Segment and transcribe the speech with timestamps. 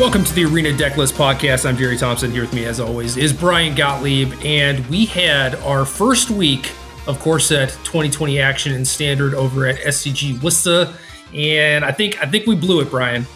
[0.00, 1.68] Welcome to the Arena Decklist podcast.
[1.68, 2.30] I'm Jerry Thompson.
[2.30, 6.72] Here with me, as always, is Brian Gottlieb, and we had our first week
[7.06, 10.90] of Core Set 2020 action and standard over at SCG Worcester,
[11.34, 13.26] and I think I think we blew it, Brian.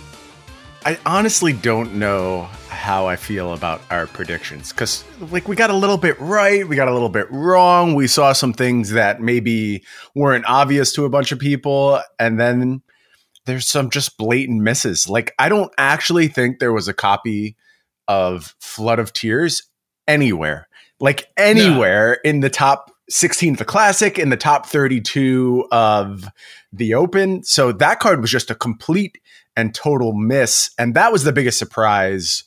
[0.87, 5.77] I honestly don't know how I feel about our predictions because, like, we got a
[5.77, 7.95] little bit right, we got a little bit wrong.
[7.95, 9.85] We saw some things that maybe
[10.15, 12.81] weren't obvious to a bunch of people, and then
[13.47, 15.09] there's some just blatant misses.
[15.09, 17.57] Like, I don't actually think there was a copy
[18.09, 19.63] of Flood of Tears
[20.07, 20.69] anywhere,
[21.01, 22.31] like anywhere no.
[22.31, 26.29] in the top 16 of the Classic, in the top 32 of
[26.73, 27.43] the Open.
[27.43, 29.19] So that card was just a complete
[29.57, 30.71] and total miss.
[30.79, 32.45] And that was the biggest surprise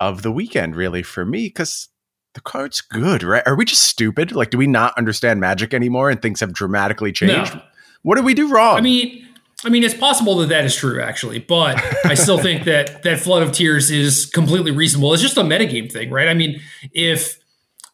[0.00, 1.88] of the weekend, really, for me, because
[2.34, 3.42] the card's good, right?
[3.46, 4.32] Are we just stupid?
[4.32, 7.54] Like, do we not understand magic anymore and things have dramatically changed?
[7.54, 7.62] No.
[8.02, 8.78] What did we do wrong?
[8.78, 9.26] I mean,
[9.64, 13.20] I mean, it's possible that that is true, actually, but I still think that that
[13.20, 15.12] flood of tears is completely reasonable.
[15.12, 16.28] It's just a metagame thing, right?
[16.28, 16.60] I mean,
[16.92, 17.38] if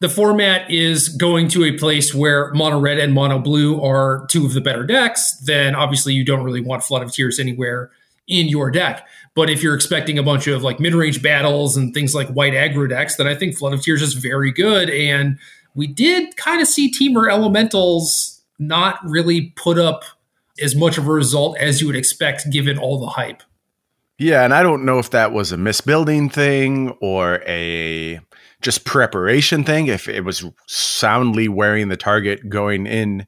[0.01, 4.45] the format is going to a place where mono red and mono blue are two
[4.45, 7.91] of the better decks, then obviously you don't really want flood of tears anywhere
[8.29, 9.07] in your deck.
[9.35, 12.53] But if you're expecting a bunch of like mid range battles and things like white
[12.53, 14.91] aggro decks, then I think Flood of Tears is very good.
[14.91, 15.39] And
[15.75, 20.05] we did kind of see Temur Elementals not really put up
[20.63, 23.43] as much of a result as you would expect given all the hype.
[24.19, 28.21] Yeah, and I don't know if that was a misbuilding thing or a
[28.63, 33.27] just preparation thing, if it was soundly wearing the target going in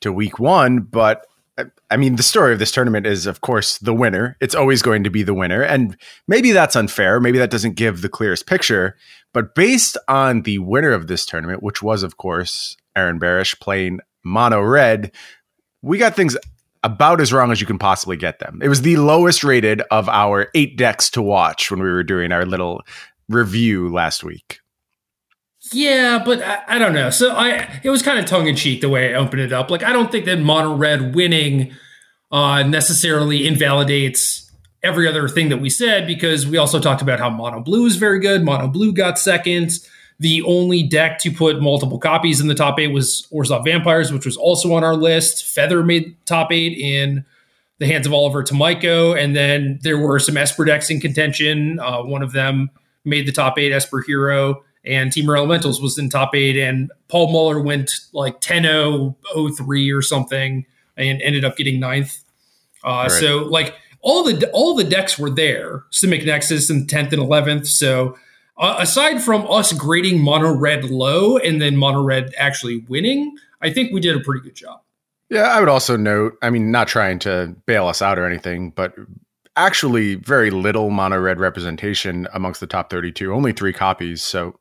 [0.00, 1.26] to week one, but
[1.58, 4.36] uh, I mean, the story of this tournament is, of course, the winner.
[4.40, 5.62] It's always going to be the winner.
[5.62, 5.96] And
[6.28, 7.18] maybe that's unfair.
[7.18, 8.96] Maybe that doesn't give the clearest picture.
[9.32, 14.00] But based on the winner of this tournament, which was, of course, Aaron Barich playing
[14.22, 15.12] mono red,
[15.82, 16.36] we got things
[16.82, 18.60] about as wrong as you can possibly get them.
[18.62, 22.32] It was the lowest rated of our eight decks to watch when we were doing
[22.32, 22.82] our little
[23.28, 24.60] review last week.
[25.72, 27.10] Yeah, but I, I, don't know.
[27.10, 29.70] So I it was kind of tongue in cheek the way I opened it up.
[29.70, 31.74] Like I don't think that mono red winning
[32.30, 34.50] uh, necessarily invalidates
[34.82, 37.96] every other thing that we said because we also talked about how mono blue is
[37.96, 38.44] very good.
[38.44, 39.72] Mono blue got second.
[40.18, 44.24] The only deck to put multiple copies in the top eight was Orzhov Vampires, which
[44.24, 45.44] was also on our list.
[45.44, 47.24] Feather made top eight in
[47.78, 51.78] the hands of Oliver Tomajko, and then there were some Esper decks in contention.
[51.78, 52.70] Uh, one of them
[53.04, 57.32] made the top eight, Esper Hero and Temur Elementals was in top eight, and Paul
[57.32, 60.64] Muller went like 10 0 03 or something
[60.96, 62.22] and ended up getting ninth.
[62.84, 63.10] Uh, right.
[63.10, 67.66] So, like, all the all the decks were there, Simic Nexus in 10th and 11th.
[67.66, 68.16] So,
[68.58, 73.72] uh, aside from us grading mono red low and then mono red actually winning, I
[73.72, 74.80] think we did a pretty good job.
[75.28, 78.70] Yeah, I would also note, I mean, not trying to bail us out or anything,
[78.70, 78.94] but
[79.56, 84.22] actually very little mono red representation amongst the top 32, only three copies.
[84.22, 84.58] So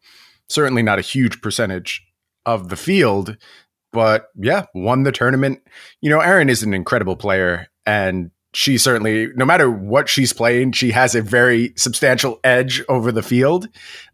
[0.50, 2.06] certainly not a huge percentage
[2.45, 3.38] of the field.
[3.94, 5.62] But yeah, won the tournament.
[6.01, 10.72] You know, Aaron is an incredible player and she certainly, no matter what she's playing,
[10.72, 13.68] she has a very substantial edge over the field.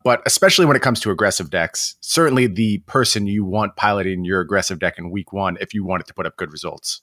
[0.04, 4.42] But especially when it comes to aggressive decks, certainly the person you want piloting your
[4.42, 7.02] aggressive deck in week one if you want it to put up good results.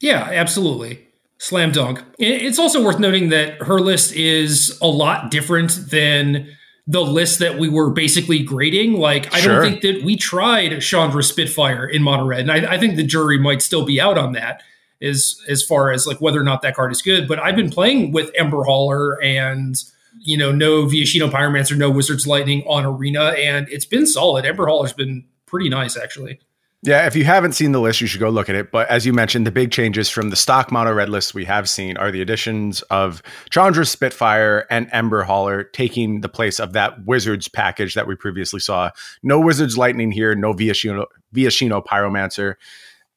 [0.00, 1.08] Yeah, absolutely.
[1.38, 2.04] Slam dunk.
[2.18, 6.54] It's also worth noting that her list is a lot different than
[6.86, 8.92] the list that we were basically grading.
[8.92, 9.60] Like, I sure.
[9.60, 13.04] don't think that we tried Chandra Spitfire in Mono Red, and I, I, think the
[13.04, 14.62] jury might still be out on that
[15.02, 17.28] as as far as like whether or not that card is good.
[17.28, 19.76] But I've been playing with Ember Hauler and
[20.20, 24.44] you know no Viashino Pyromancer, no Wizards Lightning on Arena, and it's been solid.
[24.44, 26.40] Ember Hauler's been pretty nice actually.
[26.82, 28.70] Yeah, if you haven't seen the list, you should go look at it.
[28.70, 31.68] But as you mentioned, the big changes from the stock mono red list we have
[31.68, 37.04] seen are the additions of Chandra Spitfire and Ember Hauler taking the place of that
[37.04, 38.90] Wizards package that we previously saw.
[39.22, 41.04] No Wizards Lightning here, no Viashino,
[41.34, 42.54] Viashino Pyromancer.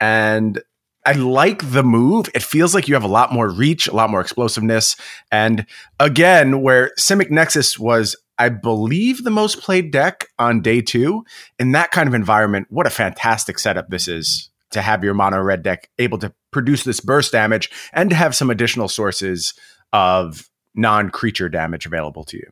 [0.02, 0.62] And
[1.06, 2.30] I like the move.
[2.34, 4.96] It feels like you have a lot more reach, a lot more explosiveness.
[5.32, 5.66] And
[6.00, 11.24] again, where Simic Nexus was I believe, the most played deck on day two.
[11.60, 15.40] In that kind of environment, what a fantastic setup this is to have your mono
[15.40, 19.54] red deck able to produce this burst damage and to have some additional sources
[19.92, 22.52] of non creature damage available to you.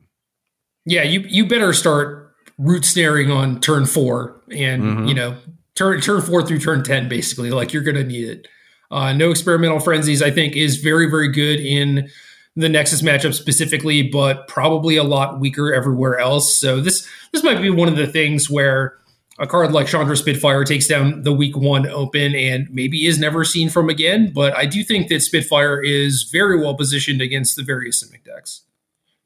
[0.85, 5.05] Yeah, you you better start root snaring on turn four, and mm-hmm.
[5.07, 5.35] you know
[5.75, 7.51] turn turn four through turn ten, basically.
[7.51, 8.47] Like you're going to need it.
[8.89, 12.09] Uh, no experimental frenzies, I think, is very very good in
[12.55, 16.55] the Nexus matchup specifically, but probably a lot weaker everywhere else.
[16.55, 18.97] So this this might be one of the things where
[19.39, 23.43] a card like Chandra Spitfire takes down the week one open and maybe is never
[23.43, 24.31] seen from again.
[24.33, 28.61] But I do think that Spitfire is very well positioned against the various Simic decks.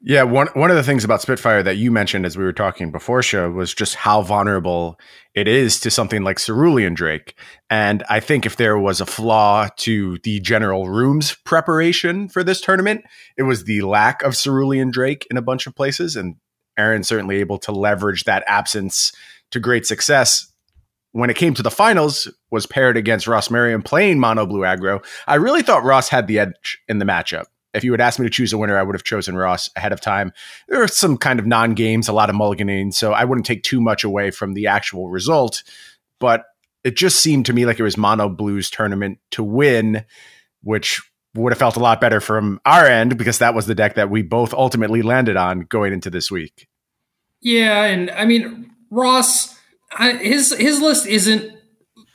[0.08, 2.92] Yeah, one one of the things about Spitfire that you mentioned as we were talking
[2.92, 5.00] before show was just how vulnerable
[5.34, 7.34] it is to something like Cerulean Drake.
[7.70, 12.60] And I think if there was a flaw to the general rooms preparation for this
[12.60, 13.02] tournament,
[13.36, 16.14] it was the lack of Cerulean Drake in a bunch of places.
[16.14, 16.36] And
[16.78, 19.10] Aaron certainly able to leverage that absence
[19.50, 20.52] to great success.
[21.10, 25.04] When it came to the finals, was paired against Ross Merriam playing mono blue aggro.
[25.26, 28.26] I really thought Ross had the edge in the matchup if you had asked me
[28.26, 30.32] to choose a winner, I would have chosen Ross ahead of time.
[30.68, 33.62] There were some kind of non games, a lot of mulliganing, so I wouldn't take
[33.62, 35.62] too much away from the actual result.
[36.18, 36.44] But
[36.82, 40.04] it just seemed to me like it was Mono Blues tournament to win,
[40.62, 41.00] which
[41.34, 44.10] would have felt a lot better from our end because that was the deck that
[44.10, 46.68] we both ultimately landed on going into this week.
[47.42, 49.58] Yeah, and I mean Ross,
[49.92, 51.55] I, his his list isn't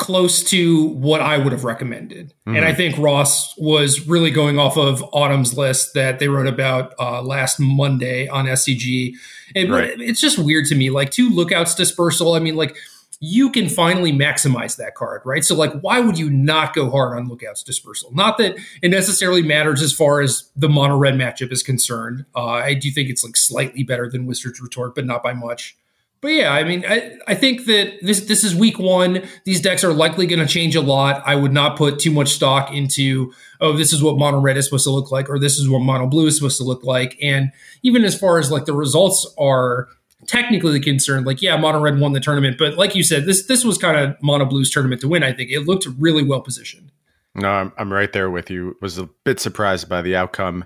[0.01, 2.33] close to what I would have recommended.
[2.47, 2.55] Mm-hmm.
[2.55, 6.95] And I think Ross was really going off of Autumn's list that they wrote about
[6.99, 9.13] uh, last Monday on SCG.
[9.55, 9.93] And right.
[10.01, 10.89] it's just weird to me.
[10.89, 12.33] Like two lookouts dispersal.
[12.33, 12.75] I mean, like
[13.19, 15.45] you can finally maximize that card, right?
[15.45, 18.11] So, like, why would you not go hard on lookouts dispersal?
[18.15, 22.25] Not that it necessarily matters as far as the mono red matchup is concerned.
[22.35, 25.77] Uh, I do think it's like slightly better than Wizard's Retort, but not by much.
[26.21, 29.23] But yeah, I mean, I, I think that this this is week one.
[29.43, 31.23] These decks are likely going to change a lot.
[31.25, 34.65] I would not put too much stock into oh, this is what mono red is
[34.65, 37.17] supposed to look like, or this is what mono blue is supposed to look like.
[37.21, 37.51] And
[37.81, 39.87] even as far as like the results are
[40.27, 43.65] technically concerned, like yeah, mono red won the tournament, but like you said, this this
[43.65, 45.23] was kind of mono blue's tournament to win.
[45.23, 46.91] I think it looked really well positioned.
[47.33, 48.77] No, I'm I'm right there with you.
[48.79, 50.65] Was a bit surprised by the outcome.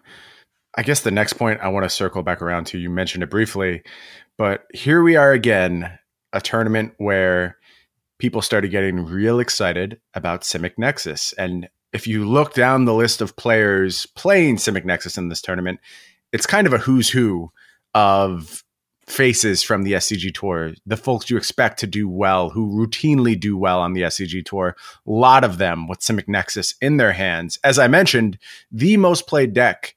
[0.77, 3.29] I guess the next point I want to circle back around to, you mentioned it
[3.29, 3.81] briefly,
[4.37, 5.97] but here we are again,
[6.33, 7.57] a tournament where
[8.19, 11.33] people started getting real excited about Simic Nexus.
[11.33, 15.79] And if you look down the list of players playing Simic Nexus in this tournament,
[16.31, 17.51] it's kind of a who's who
[17.93, 18.63] of
[19.07, 23.55] faces from the SCG Tour, the folks you expect to do well, who routinely do
[23.55, 24.75] well on the SCG Tour.
[25.07, 27.59] A lot of them with Simic Nexus in their hands.
[27.63, 28.37] As I mentioned,
[28.71, 29.95] the most played deck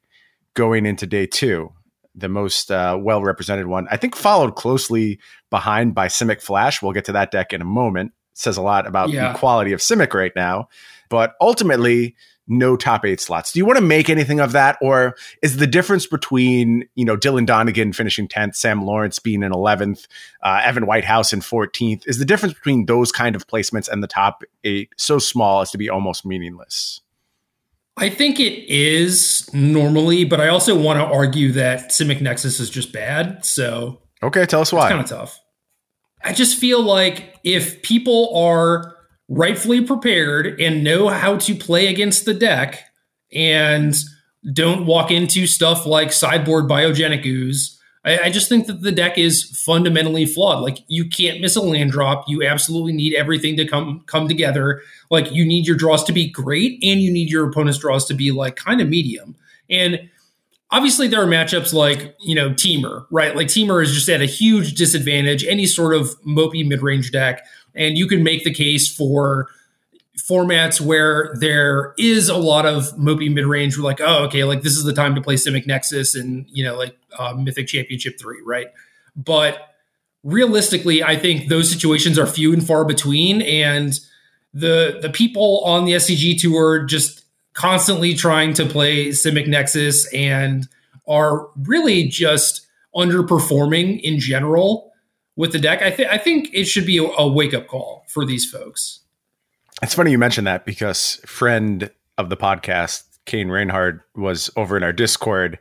[0.54, 1.72] going into day two
[2.18, 3.86] the most uh, well represented one.
[3.90, 5.18] I think followed closely
[5.50, 6.82] behind by Simic Flash.
[6.82, 8.12] We'll get to that deck in a moment.
[8.32, 9.32] It says a lot about yeah.
[9.32, 10.68] the quality of Simic right now,
[11.08, 12.16] but ultimately
[12.48, 13.52] no top eight slots.
[13.52, 17.16] Do you want to make anything of that, or is the difference between you know
[17.16, 20.06] Dylan Donegan finishing tenth, Sam Lawrence being in eleventh,
[20.42, 22.04] uh, Evan Whitehouse in fourteenth?
[22.06, 25.70] Is the difference between those kind of placements and the top eight so small as
[25.70, 27.02] to be almost meaningless?
[27.98, 32.70] I think it is normally, but I also want to argue that Simic Nexus is
[32.70, 33.44] just bad.
[33.44, 34.86] So okay, tell us why.
[34.86, 35.40] It's kind of tough.
[36.22, 38.96] I just feel like if people are
[39.28, 42.82] rightfully prepared and know how to play against the deck
[43.32, 43.94] and
[44.52, 47.77] don't walk into stuff like sideboard biogenic ooze
[48.08, 50.62] I, I, just think that the deck is fundamentally flawed.
[50.62, 52.24] Like you can't miss a land drop.
[52.26, 54.82] You absolutely need everything to come come together.
[55.10, 58.14] Like you need your draws to be great, and you need your opponent's draws to
[58.14, 59.36] be like kind of medium.
[59.68, 60.08] And
[60.70, 63.36] obviously there are matchups like you know Temur, right?
[63.36, 65.44] Like Temur is just at a huge disadvantage.
[65.44, 69.48] Any sort of mopey mid range deck, and you can make the case for
[70.18, 73.76] formats where there is a lot of mopey mid range.
[73.76, 76.64] We're like, oh, okay, like this is the time to play Simic Nexus and you
[76.64, 78.68] know like uh, Mythic Championship three, right?
[79.16, 79.58] But
[80.22, 83.98] realistically, I think those situations are few and far between, and
[84.52, 90.68] the the people on the SCG tour just constantly trying to play Simic Nexus and
[91.06, 94.92] are really just underperforming in general
[95.36, 95.82] with the deck.
[95.82, 99.00] I think I think it should be a, a wake up call for these folks.
[99.82, 104.82] It's funny you mentioned that because friend of the podcast, Kane Reinhardt, was over in
[104.82, 105.58] our Discord,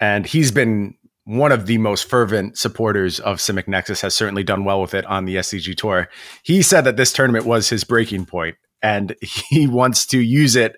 [0.00, 0.94] and he's been
[1.24, 4.00] one of the most fervent supporters of Simic Nexus.
[4.00, 6.08] Has certainly done well with it on the SCG tour.
[6.42, 9.14] He said that this tournament was his breaking point, and
[9.50, 10.76] he wants to use it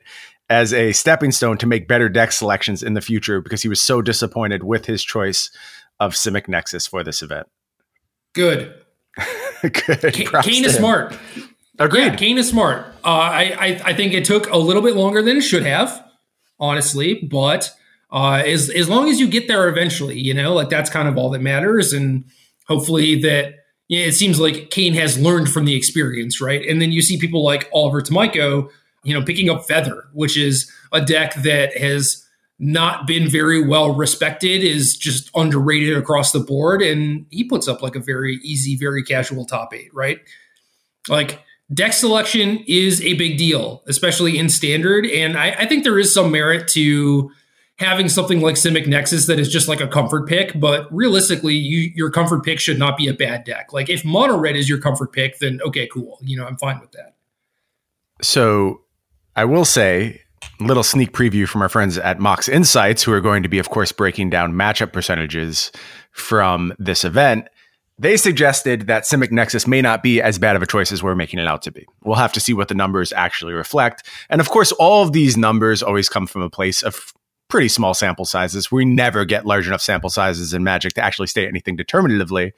[0.48, 3.80] as a stepping stone to make better deck selections in the future because he was
[3.80, 5.50] so disappointed with his choice
[6.00, 7.46] of Simic Nexus for this event.
[8.32, 8.74] Good.
[9.62, 10.14] Good.
[10.42, 11.16] Kane is smart.
[11.80, 12.02] Agreed.
[12.02, 12.86] Yeah, Kane is smart.
[13.02, 16.04] Uh, I, I, I think it took a little bit longer than it should have,
[16.60, 17.72] honestly, but
[18.12, 21.16] uh, as as long as you get there eventually, you know, like that's kind of
[21.16, 22.24] all that matters, and
[22.68, 23.54] hopefully that
[23.88, 26.64] yeah, it seems like Kane has learned from the experience, right?
[26.68, 28.68] And then you see people like Oliver Tomajko,
[29.02, 32.24] you know, picking up Feather, which is a deck that has
[32.58, 37.80] not been very well respected, is just underrated across the board, and he puts up
[37.80, 40.20] like a very easy, very casual top eight, right?
[41.08, 41.40] Like
[41.72, 45.06] deck selection is a big deal, especially in standard.
[45.06, 47.30] And I, I, think there is some merit to
[47.76, 51.92] having something like Simic Nexus that is just like a comfort pick, but realistically, you,
[51.94, 53.72] your comfort pick should not be a bad deck.
[53.72, 56.18] Like if mono red is your comfort pick, then okay, cool.
[56.22, 57.14] You know, I'm fine with that.
[58.20, 58.82] So
[59.36, 60.20] I will say,
[60.58, 63.70] little sneak preview from our friends at Mox Insights, who are going to be, of
[63.70, 65.72] course, breaking down matchup percentages
[66.12, 67.48] from this event.
[68.00, 71.14] They suggested that Simic Nexus may not be as bad of a choice as we're
[71.14, 71.84] making it out to be.
[72.02, 74.08] We'll have to see what the numbers actually reflect.
[74.30, 77.12] And of course, all of these numbers always come from a place of
[77.48, 78.72] pretty small sample sizes.
[78.72, 82.54] We never get large enough sample sizes in Magic to actually state anything determinatively,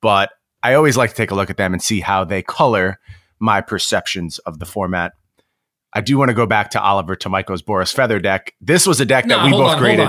[0.00, 0.30] but
[0.62, 2.98] I always like to take a look at them and see how they color
[3.38, 5.12] my perceptions of the format.
[5.92, 8.54] I do want to go back to Oliver Tomajko's Boros Feather deck.
[8.62, 10.08] This was a deck that we both on, graded.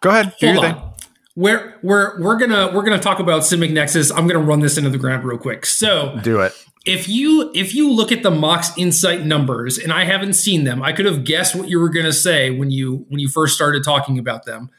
[0.00, 0.32] Go ahead.
[0.40, 0.94] Hold on.
[1.36, 4.10] We're we're we're gonna we're gonna talk about Simic Nexus.
[4.10, 5.66] I'm gonna run this into the ground real quick.
[5.66, 6.54] So do it
[6.86, 10.82] if you if you look at the Mox Insight numbers, and I haven't seen them,
[10.82, 13.54] I could have guessed what you were going to say when you when you first
[13.54, 14.70] started talking about them.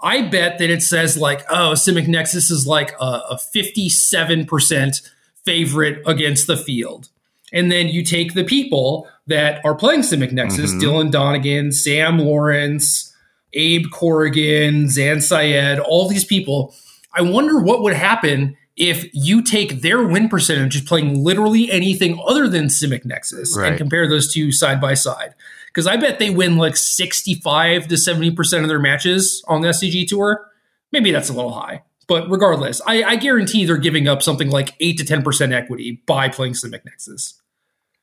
[0.00, 5.02] I bet that it says like, oh, Simic Nexus is like a fifty-seven percent
[5.44, 7.10] favorite against the field,
[7.52, 10.80] and then you take the people that are playing Simic Nexus: mm-hmm.
[10.80, 13.11] Dylan Donegan, Sam Lawrence,
[13.54, 16.74] Abe Corrigan, Zan Syed, all these people.
[17.14, 22.18] I wonder what would happen if you take their win percentage of playing literally anything
[22.26, 23.68] other than Simic Nexus right.
[23.68, 25.34] and compare those two side by side.
[25.66, 30.06] Because I bet they win like 65 to 70% of their matches on the SCG
[30.06, 30.46] tour.
[30.90, 31.82] Maybe that's a little high.
[32.08, 36.28] But regardless, I, I guarantee they're giving up something like 8 to 10% equity by
[36.28, 37.40] playing Simic Nexus.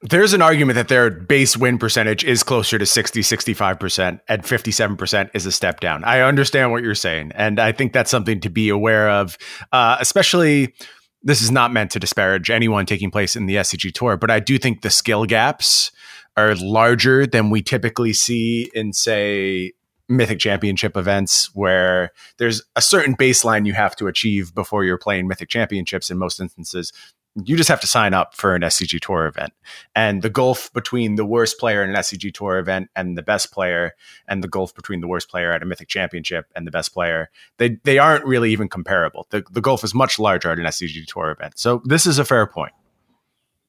[0.01, 5.29] There's an argument that their base win percentage is closer to 60, 65%, and 57%
[5.34, 6.06] is a step down.
[6.06, 7.34] I understand what you're saying.
[7.36, 9.38] And I think that's something to be aware of,
[9.72, 10.74] uh, especially.
[11.22, 14.39] This is not meant to disparage anyone taking place in the SCG tour, but I
[14.39, 15.91] do think the skill gaps
[16.38, 19.74] are larger than we typically see in, say,
[20.08, 25.27] mythic championship events where there's a certain baseline you have to achieve before you're playing
[25.27, 26.94] mythic championships in most instances
[27.36, 29.54] you just have to sign up for an SCG Tour event.
[29.96, 33.52] And the gulf between the worst player in an SCG Tour event and the best
[33.52, 33.94] player,
[34.28, 37.30] and the gulf between the worst player at a Mythic Championship and the best player,
[37.58, 39.28] they they aren't really even comparable.
[39.30, 41.60] The the gulf is much larger at an SCG Tour event.
[41.60, 42.74] So this is a fair point.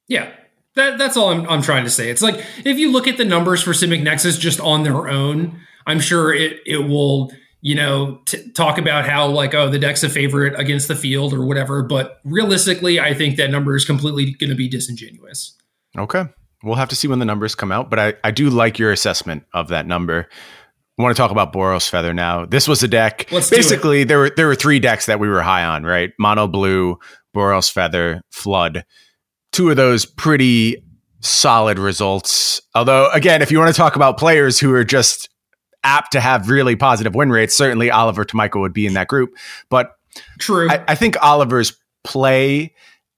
[0.08, 0.30] Yeah.
[0.76, 2.10] That, that's all I'm, I'm trying to say.
[2.10, 5.60] It's like if you look at the numbers for Simic Nexus just on their own,
[5.86, 10.02] I'm sure it it will you know, t- talk about how like, oh, the deck's
[10.02, 11.82] a favorite against the field or whatever.
[11.82, 15.56] But realistically, I think that number is completely going to be disingenuous.
[15.96, 16.24] Okay.
[16.62, 18.92] We'll have to see when the numbers come out, but I, I do like your
[18.92, 20.28] assessment of that number.
[20.98, 22.44] I want to talk about Boros Feather now.
[22.44, 23.26] This was a deck.
[23.32, 26.10] Let's Basically, there were there were three decks that we were high on, right?
[26.18, 26.98] Mono Blue,
[27.34, 28.84] Boros Feather, Flood.
[29.52, 30.84] Two of those pretty
[31.20, 32.60] solid results.
[32.74, 35.30] Although, again, if you want to talk about players who are just
[35.84, 37.56] apt to have really positive win rates.
[37.56, 39.34] Certainly, Oliver Tomajko would be in that group.
[39.68, 39.92] But
[40.38, 41.72] true, I, I think Oliver's
[42.04, 42.74] play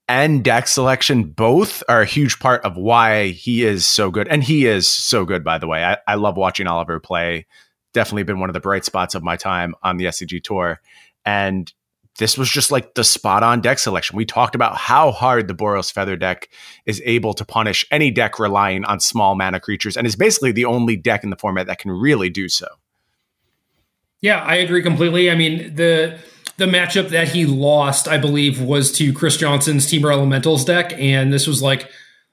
[0.07, 4.27] and deck selection both are a huge part of why he is so good.
[4.27, 5.83] And he is so good, by the way.
[5.83, 7.45] I, I love watching Oliver play.
[7.93, 10.81] Definitely been one of the bright spots of my time on the SCG tour.
[11.25, 11.71] And
[12.19, 14.15] this was just like the spot on deck selection.
[14.15, 16.49] We talked about how hard the Boros Feather deck
[16.85, 20.65] is able to punish any deck relying on small mana creatures and is basically the
[20.65, 22.67] only deck in the format that can really do so.
[24.21, 25.29] Yeah, I agree completely.
[25.29, 26.19] I mean, the
[26.57, 31.33] the matchup that he lost, I believe, was to Chris Johnson's Temur Elementals deck, and
[31.33, 31.89] this was like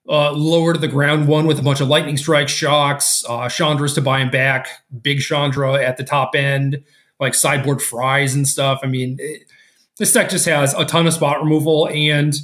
[0.09, 3.95] uh, lower to the ground one with a bunch of lightning strike shocks, uh, Chandras
[3.95, 4.69] to buy him back,
[5.01, 6.85] big Chandra at the top end,
[7.19, 8.81] like sideboard fries and stuff.
[8.83, 9.45] I mean, it,
[10.01, 12.35] this deck just has a ton of spot removal and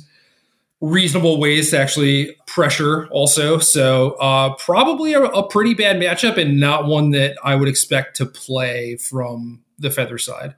[0.83, 3.59] reasonable ways to actually pressure also.
[3.59, 8.15] So uh, probably a, a, pretty bad matchup and not one that I would expect
[8.17, 10.55] to play from the feather side.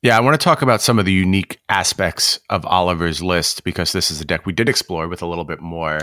[0.00, 3.90] Yeah, I want to talk about some of the unique aspects of Oliver's list because
[3.90, 5.98] this is a deck we did explore with a little bit more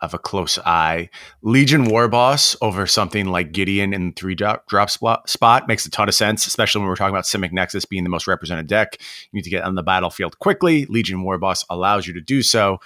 [0.00, 1.10] of a close eye.
[1.42, 5.90] Legion War Boss over something like Gideon in three drop, drop spot, spot makes a
[5.90, 8.96] ton of sense, especially when we're talking about Simic Nexus being the most represented deck.
[9.00, 10.86] You need to get on the battlefield quickly.
[10.86, 12.80] Legion War Boss allows you to do so.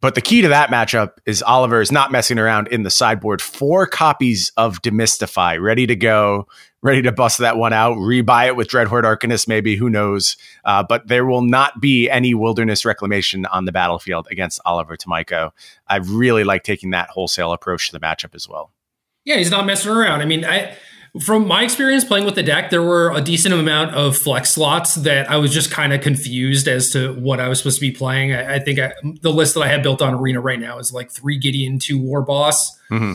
[0.00, 3.42] But the key to that matchup is Oliver is not messing around in the sideboard.
[3.42, 6.46] Four copies of Demystify ready to go,
[6.82, 10.36] ready to bust that one out, rebuy it with Dreadhorde Arcanist, maybe, who knows.
[10.64, 15.50] Uh, but there will not be any wilderness reclamation on the battlefield against Oliver Tomajko.
[15.86, 18.72] I really like taking that wholesale approach to the matchup as well.
[19.24, 20.20] Yeah, he's not messing around.
[20.20, 20.76] I mean, I
[21.24, 24.96] from my experience playing with the deck, there were a decent amount of flex slots
[24.96, 27.90] that I was just kind of confused as to what I was supposed to be
[27.90, 28.32] playing.
[28.32, 28.92] I, I think I,
[29.22, 31.98] the list that I have built on Arena right now is like three Gideon, two
[31.98, 32.56] Warboss,
[32.90, 33.14] mm-hmm.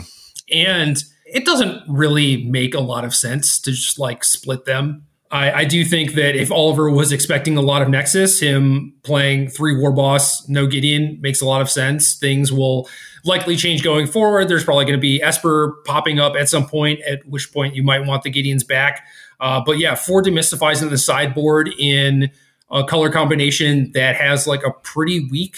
[0.52, 5.06] and it doesn't really make a lot of sense to just like split them.
[5.30, 9.48] I, I, do think that if Oliver was expecting a lot of Nexus, him playing
[9.48, 12.14] three War Boss, no Gideon makes a lot of sense.
[12.14, 12.88] Things will
[13.24, 14.48] likely change going forward.
[14.48, 17.82] There's probably going to be Esper popping up at some point, at which point you
[17.82, 19.04] might want the Gideons back.
[19.40, 20.22] Uh, but yeah, for
[20.82, 22.30] in the sideboard in
[22.70, 25.56] a color combination that has like a pretty weak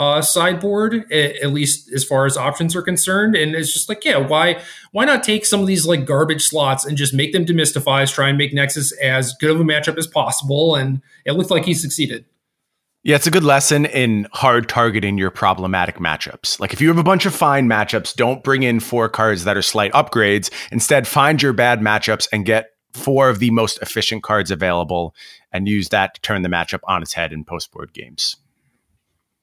[0.00, 3.36] uh, sideboard, at, least as far as options are concerned.
[3.36, 4.58] And it's just like, yeah, why
[4.92, 8.30] why not take some of these like garbage slots and just make them demystifies, try
[8.30, 10.74] and make Nexus as good of a matchup as possible.
[10.74, 12.24] And it looked like he succeeded.
[13.02, 16.58] Yeah, it's a good lesson in hard targeting your problematic matchups.
[16.58, 19.56] Like if you have a bunch of fine matchups, don't bring in four cards that
[19.56, 20.50] are slight upgrades.
[20.72, 25.14] Instead, find your bad matchups and get four of the most efficient cards available
[25.52, 28.36] and use that to turn the matchup on its head in post board games.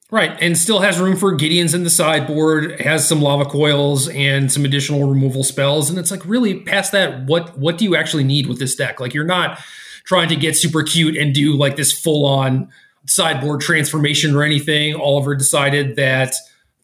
[0.10, 4.50] Right, and still has room for Gideons in the sideboard, has some lava coils and
[4.50, 7.26] some additional removal spells, and it's like really past that.
[7.26, 9.02] What what do you actually need with this deck?
[9.02, 9.60] Like you're not
[10.06, 12.70] trying to get super cute and do like this full on
[13.06, 14.96] sideboard transformation or anything.
[14.96, 16.34] Oliver decided that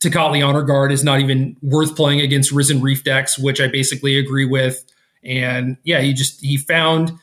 [0.02, 4.20] Tocatli Honor Guard is not even worth playing against Risen Reef decks, which I basically
[4.20, 4.84] agree with.
[5.24, 7.14] And yeah, he just he found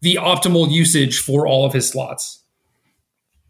[0.00, 2.40] the optimal usage for all of his slots.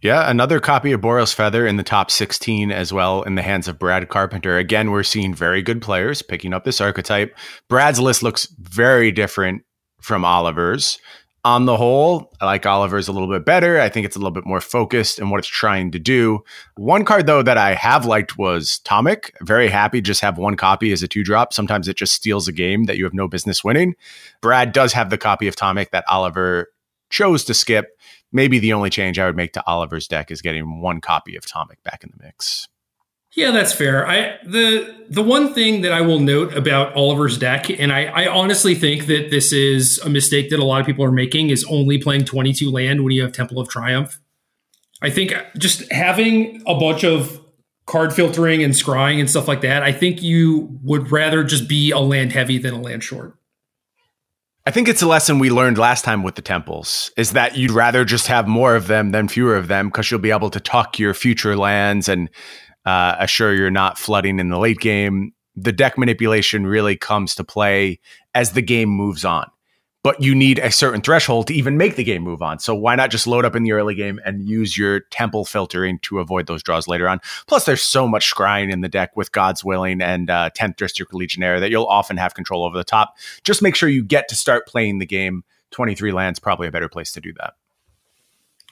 [0.04, 3.68] Yeah, another copy of Boros Feather in the top 16 as well in the hands
[3.68, 4.58] of Brad Carpenter.
[4.58, 7.34] Again, we're seeing very good players picking up this archetype.
[7.70, 9.62] Brad's list looks very different
[10.02, 10.99] from Oliver's
[11.42, 13.80] on the whole, I like Oliver's a little bit better.
[13.80, 16.44] I think it's a little bit more focused in what it's trying to do.
[16.76, 19.30] One card though that I have liked was Tomik.
[19.40, 21.54] Very happy just have one copy as a two drop.
[21.54, 23.94] Sometimes it just steals a game that you have no business winning.
[24.42, 26.68] Brad does have the copy of Tomik that Oliver
[27.11, 27.90] chose to skip.
[28.34, 31.46] Maybe the only change I would make to Oliver's deck is getting one copy of
[31.46, 32.68] Tomik back in the mix.
[33.36, 34.06] Yeah, that's fair.
[34.06, 38.26] I the the one thing that I will note about Oliver's deck, and I, I
[38.28, 41.64] honestly think that this is a mistake that a lot of people are making, is
[41.64, 44.20] only playing 22 land when you have Temple of Triumph.
[45.02, 47.40] I think just having a bunch of
[47.86, 51.90] card filtering and scrying and stuff like that, I think you would rather just be
[51.90, 53.36] a land heavy than a land short.
[54.66, 57.70] I think it's a lesson we learned last time with the temples is that you'd
[57.70, 60.58] rather just have more of them than fewer of them because you'll be able to
[60.58, 62.30] tuck your future lands and
[62.86, 65.34] uh, assure you're not flooding in the late game.
[65.54, 68.00] The deck manipulation really comes to play
[68.34, 69.50] as the game moves on.
[70.04, 72.58] But you need a certain threshold to even make the game move on.
[72.58, 75.99] So why not just load up in the early game and use your temple filtering
[76.00, 77.21] to avoid those draws later on?
[77.49, 81.12] Plus, there's so much scrying in the deck with God's Willing and uh, 10th District
[81.12, 83.17] Legionnaire that you'll often have control over the top.
[83.45, 85.43] Just make sure you get to start playing the game.
[85.71, 87.54] 23 lands probably a better place to do that.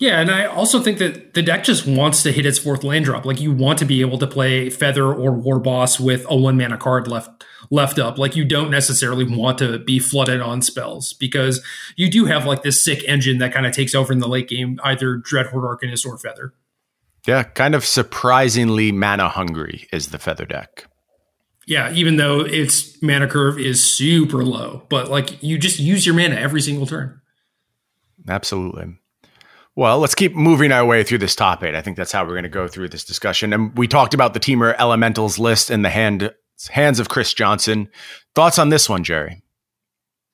[0.02, 3.04] Yeah, and I also think that the deck just wants to hit its fourth land
[3.04, 3.24] drop.
[3.24, 6.56] Like you want to be able to play Feather or War Boss with a one
[6.56, 8.18] mana card left left up.
[8.18, 12.64] Like you don't necessarily want to be flooded on spells because you do have like
[12.64, 16.04] this sick engine that kind of takes over in the late game, either Dreadhorde Arcanist
[16.04, 16.52] or Feather.
[17.24, 20.86] Yeah, kind of surprisingly mana hungry is the Feather deck.
[21.68, 26.16] Yeah, even though its mana curve is super low, but like you just use your
[26.16, 27.20] mana every single turn.
[28.28, 28.96] Absolutely.
[29.74, 31.74] Well, let's keep moving our way through this top eight.
[31.74, 33.52] I think that's how we're going to go through this discussion.
[33.52, 36.34] And we talked about the Temur Elementals list in the hand,
[36.70, 37.88] hands of Chris Johnson.
[38.34, 39.42] Thoughts on this one, Jerry?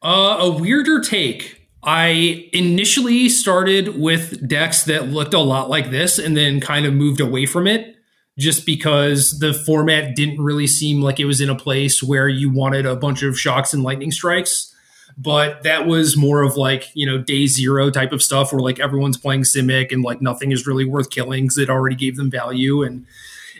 [0.02, 1.60] Uh, a weirder take.
[1.84, 6.92] I initially started with decks that looked a lot like this and then kind of
[6.92, 7.94] moved away from it
[8.36, 12.50] just because the format didn't really seem like it was in a place where you
[12.50, 14.74] wanted a bunch of shocks and lightning strikes
[15.16, 18.78] but that was more of like you know day zero type of stuff where like
[18.78, 22.30] everyone's playing simic and like nothing is really worth killing because it already gave them
[22.30, 22.82] value.
[22.82, 23.06] And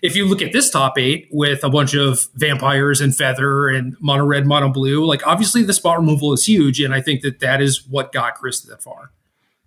[0.03, 3.97] if you look at this top eight with a bunch of vampires and feather and
[4.01, 7.41] mono red mono blue like obviously the spot removal is huge and i think that
[7.41, 9.11] that is what got chris that far.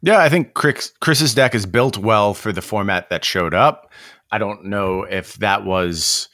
[0.02, 3.92] Yeah i think chris chris's deck is built well for the format that showed up.
[4.32, 6.30] I don't know if that was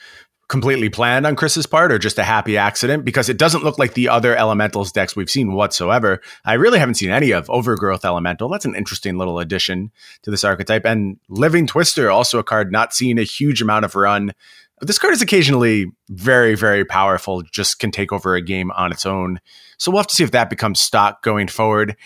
[0.47, 3.93] completely planned on Chris's part or just a happy accident because it doesn't look like
[3.93, 6.21] the other elementals decks we've seen whatsoever.
[6.45, 8.47] I really haven't seen any of Overgrowth Elemental.
[8.47, 10.85] That's an interesting little addition to this archetype.
[10.85, 14.33] And Living Twister, also a card not seeing a huge amount of run.
[14.79, 18.91] But This card is occasionally very, very powerful, just can take over a game on
[18.91, 19.41] its own.
[19.77, 21.97] So we'll have to see if that becomes stock going forward.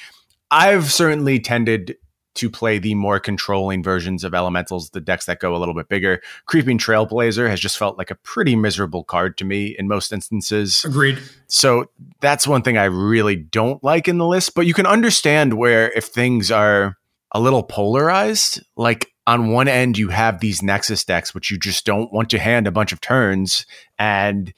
[0.49, 1.95] I've certainly tended
[2.35, 5.89] to play the more controlling versions of elementals, the decks that go a little bit
[5.89, 6.21] bigger.
[6.45, 10.83] Creeping Trailblazer has just felt like a pretty miserable card to me in most instances.
[10.85, 11.19] Agreed.
[11.47, 11.89] So
[12.21, 15.91] that's one thing I really don't like in the list, but you can understand where
[15.91, 16.97] if things are
[17.33, 21.85] a little polarized, like on one end you have these Nexus decks which you just
[21.85, 23.67] don't want to hand a bunch of turns
[23.99, 24.51] and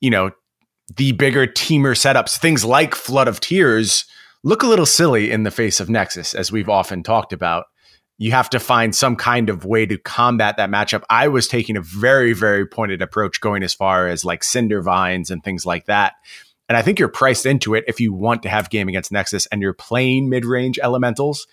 [0.00, 0.32] you know
[0.96, 4.06] the bigger Temur setups, things like Flood of Tears,
[4.42, 7.66] look a little silly in the face of Nexus, as we've often talked about.
[8.20, 11.04] You have to find some kind of way to combat that matchup.
[11.08, 15.30] I was taking a very, very pointed approach, going as far as like Cinder Vines
[15.30, 16.14] and things like that.
[16.68, 19.46] And I think you're priced into it if you want to have game against Nexus
[19.46, 21.46] and you're playing mid range elementals.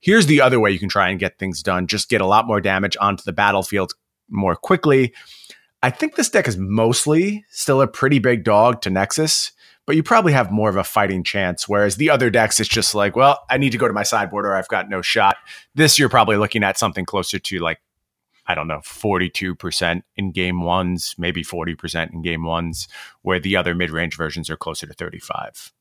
[0.00, 2.46] Here's the other way you can try and get things done just get a lot
[2.46, 3.92] more damage onto the battlefield
[4.30, 5.12] more quickly.
[5.82, 9.52] I think this deck is mostly still a pretty big dog to Nexus,
[9.86, 11.68] but you probably have more of a fighting chance.
[11.68, 14.46] Whereas the other decks, it's just like, well, I need to go to my sideboard
[14.46, 15.36] or I've got no shot.
[15.74, 17.80] This, you're probably looking at something closer to like,
[18.46, 22.88] I don't know, 42% in game ones, maybe 40% in game ones,
[23.22, 25.72] where the other mid range versions are closer to 35.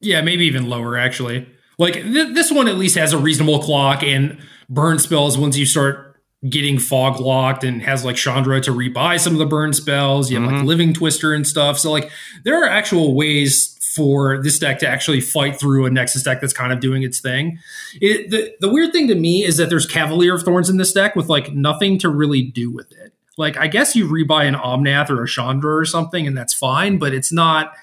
[0.00, 1.48] Yeah, maybe even lower, actually.
[1.78, 5.66] Like th- this one at least has a reasonable clock and burn spells once you
[5.66, 6.13] start
[6.48, 10.30] getting fog locked and has like Chandra to rebuy some of the burn spells.
[10.30, 10.58] You have mm-hmm.
[10.58, 11.78] like Living Twister and stuff.
[11.78, 12.10] So like
[12.44, 16.52] there are actual ways for this deck to actually fight through a Nexus deck that's
[16.52, 17.58] kind of doing its thing.
[18.00, 20.92] It, the, the weird thing to me is that there's Cavalier of Thorns in this
[20.92, 23.12] deck with like nothing to really do with it.
[23.36, 26.98] Like I guess you rebuy an Omnath or a Chandra or something and that's fine,
[26.98, 27.74] but it's not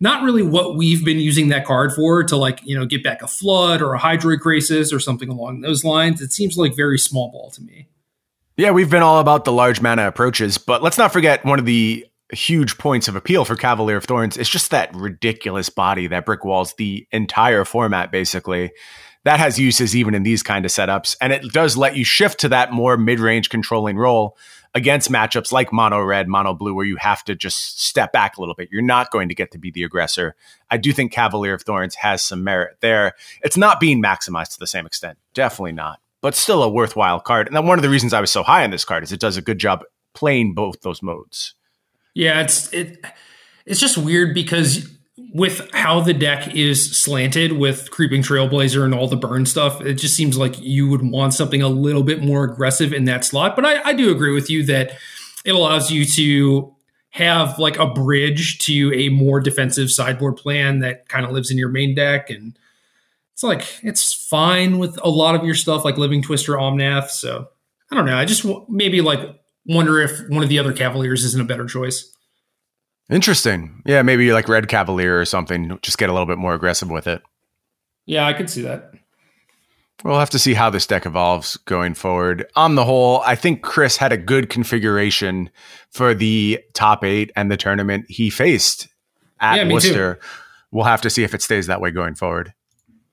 [0.00, 3.22] not really what we've been using that card for to like you know get back
[3.22, 6.20] a flood or a Hydroid Krasis or something along those lines.
[6.20, 7.88] It seems like very small ball to me.
[8.56, 11.64] Yeah we've been all about the large mana approaches but let's not forget one of
[11.64, 16.24] the huge points of appeal for cavalier of thorns is just that ridiculous body that
[16.24, 18.72] brick walls the entire format basically
[19.24, 21.16] that has uses even in these kind of setups.
[21.20, 24.36] And it does let you shift to that more mid-range controlling role
[24.74, 28.40] against matchups like mono red, mono blue, where you have to just step back a
[28.40, 28.68] little bit.
[28.72, 30.34] You're not going to get to be the aggressor.
[30.70, 33.12] I do think Cavalier of Thorns has some merit there.
[33.42, 35.18] It's not being maximized to the same extent.
[35.32, 37.48] Definitely not, but still a worthwhile card.
[37.48, 39.36] And one of the reasons I was so high on this card is it does
[39.36, 41.54] a good job playing both those modes.
[42.14, 43.04] Yeah, it's it
[43.66, 44.88] it's just weird because
[45.34, 49.94] with how the deck is slanted with creeping trailblazer and all the burn stuff it
[49.94, 53.54] just seems like you would want something a little bit more aggressive in that slot.
[53.56, 54.92] But i, I do agree with you that
[55.44, 56.74] it allows you to
[57.10, 61.58] have like a bridge to a more defensive sideboard plan that kind of lives in
[61.58, 62.30] your main deck.
[62.30, 62.58] And
[63.32, 67.10] it's like it's fine with a lot of your stuff like living twister omnath.
[67.10, 67.48] So
[67.90, 68.16] i don't know.
[68.16, 69.20] I just maybe like
[69.66, 72.13] wonder if one of the other cavaliers isn't a better choice
[73.10, 73.82] Interesting.
[73.84, 75.78] Yeah, maybe like Red Cavalier or something.
[75.82, 77.22] Just get a little bit more aggressive with it.
[78.06, 78.92] Yeah, I could see that.
[80.02, 82.46] We'll have to see how this deck evolves going forward.
[82.56, 85.50] On the whole, I think Chris had a good configuration
[85.90, 88.88] for the top eight and the tournament he faced
[89.40, 90.14] at yeah, Worcester.
[90.14, 90.20] Too.
[90.72, 92.52] We'll have to see if it stays that way going forward.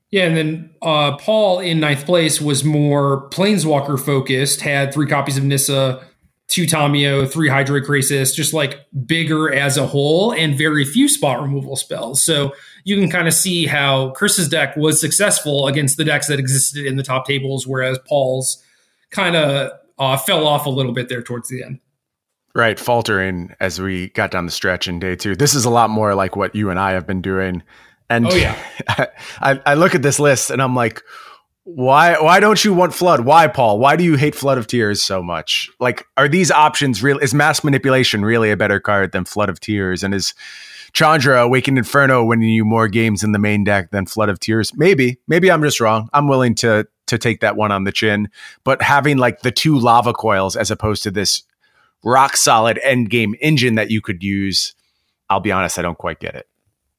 [0.10, 5.38] Yeah, and then uh, Paul in ninth place was more planeswalker focused, had three copies
[5.38, 6.06] of Nissa,
[6.52, 11.42] two Tomio, three Hydroid Krasis, just like bigger as a whole and very few spot
[11.42, 12.22] removal spells.
[12.22, 16.40] So you can kind of see how Chris's deck was successful against the decks that
[16.40, 18.64] existed in the top tables, whereas Paul's
[19.12, 21.80] kind of uh, fell off a little bit there towards the end.
[22.54, 25.38] Right, faltering as we got down the stretch in day two.
[25.38, 27.64] This is a lot more like what you and I have been doing.
[28.10, 28.62] And oh, yeah.
[29.40, 31.02] I, I look at this list and I'm like,
[31.63, 33.21] why why don't you want flood?
[33.21, 33.80] Why paul?
[33.80, 35.69] Why do you hate flood of tears so much?
[35.80, 39.60] Like are these options real is mass manipulation really a better card than flood of
[39.60, 40.04] tears?
[40.04, 40.34] And is
[40.93, 44.76] chandra awakened inferno winning you more games in the main deck than flood of tears?
[44.76, 45.19] Maybe.
[45.28, 46.10] Maybe i'm just wrong.
[46.13, 48.30] I'm willing to to take that one on the chin.
[48.63, 51.43] But having like the two lava coils as opposed to this
[52.04, 54.74] rock solid end game engine that you could use
[55.30, 56.47] i'll be honest i don't quite get it.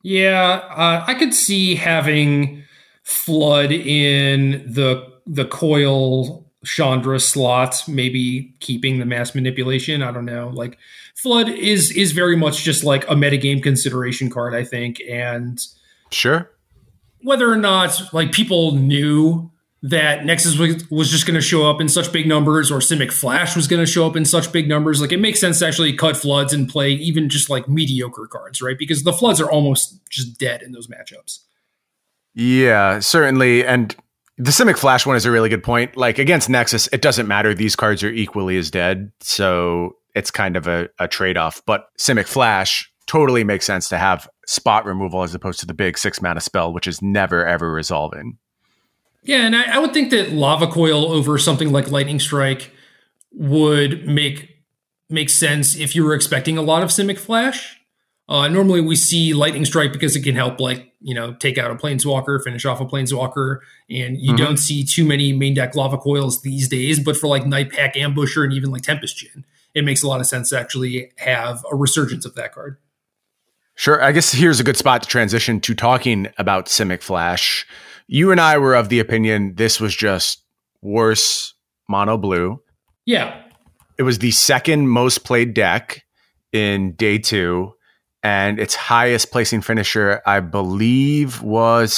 [0.05, 2.63] Yeah uh, i could see having
[3.03, 10.03] flood in the the coil Chandra slot, maybe keeping the mass manipulation.
[10.03, 10.51] I don't know.
[10.55, 10.79] Like
[11.15, 15.01] flood is is very much just like a metagame consideration card, I think.
[15.11, 15.61] And
[16.11, 16.51] sure.
[17.23, 19.51] Whether or not like people knew
[19.85, 23.13] that Nexus was, was just going to show up in such big numbers or Simic
[23.13, 25.01] Flash was going to show up in such big numbers.
[25.01, 28.63] Like it makes sense to actually cut floods and play even just like mediocre cards,
[28.63, 28.79] right?
[28.79, 31.41] Because the floods are almost just dead in those matchups.
[32.35, 33.65] Yeah, certainly.
[33.65, 33.95] And
[34.39, 35.97] the Simic Flash one is a really good point.
[35.97, 37.55] Like against Nexus, it doesn't matter.
[37.55, 39.13] These cards are equally as dead.
[39.21, 41.63] So it's kind of a, a trade off.
[41.67, 45.99] But Simic Flash totally makes sense to have spot removal as opposed to the big
[45.99, 48.39] six mana spell, which is never ever resolving.
[49.23, 52.73] Yeah, and I, I would think that Lava Coil over something like Lightning Strike
[53.33, 54.49] would make
[55.09, 57.79] make sense if you were expecting a lot of Simic Flash.
[58.33, 61.71] Uh, normally we see Lightning Strike because it can help, like, you know, take out
[61.71, 63.59] a Planeswalker, finish off a Planeswalker,
[63.91, 64.43] and you mm-hmm.
[64.43, 66.99] don't see too many main deck lava coils these days.
[66.99, 70.21] But for like Night Pack Ambusher and even like Tempest Djinn, it makes a lot
[70.21, 72.79] of sense to actually have a resurgence of that card.
[73.75, 74.03] Sure.
[74.03, 77.67] I guess here's a good spot to transition to talking about Simic Flash.
[78.07, 80.43] You and I were of the opinion this was just
[80.81, 81.53] worse
[81.87, 82.63] mono blue.
[83.05, 83.43] Yeah.
[83.99, 86.07] It was the second most played deck
[86.51, 87.75] in day two,
[88.23, 91.93] and its highest placing finisher, I believe, was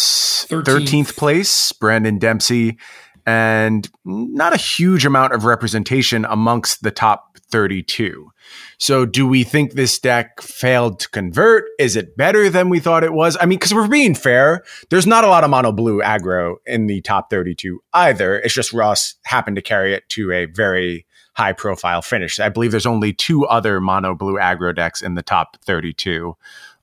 [0.49, 2.79] 13th, 13th place, Brandon Dempsey,
[3.27, 8.31] and not a huge amount of representation amongst the top 32.
[8.79, 11.65] So, do we think this deck failed to convert?
[11.79, 13.37] Is it better than we thought it was?
[13.41, 16.87] I mean, because we're being fair, there's not a lot of mono blue aggro in
[16.87, 18.39] the top 32 either.
[18.39, 22.39] It's just Ross happened to carry it to a very high profile finish.
[22.41, 26.37] I believe there's only two other mono blue aggro decks in the top 32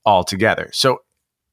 [0.05, 0.69] altogether.
[0.73, 1.01] So,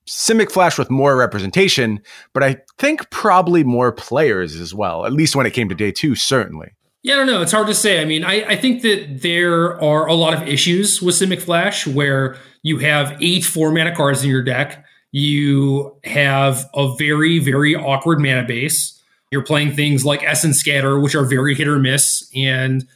[0.06, 2.00] Simic Flash with more representation,
[2.32, 5.92] but I think probably more players as well, at least when it came to day
[5.92, 6.72] two, certainly.
[7.02, 7.42] Yeah, I don't know.
[7.42, 8.00] It's hard to say.
[8.00, 11.86] I mean, I, I think that there are a lot of issues with Simic Flash
[11.86, 14.84] where you have eight four mana cards in your deck.
[15.12, 18.97] You have a very, very awkward mana base.
[19.30, 22.86] You're playing things like Essence Scatter, which are very hit or miss, and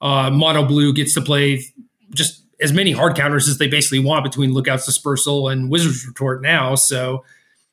[0.00, 1.62] uh, Mono Blue gets to play
[2.14, 6.42] just as many hard counters as they basically want between Lookout's Dispersal and Wizard's Retort
[6.42, 6.74] now.
[6.74, 7.24] So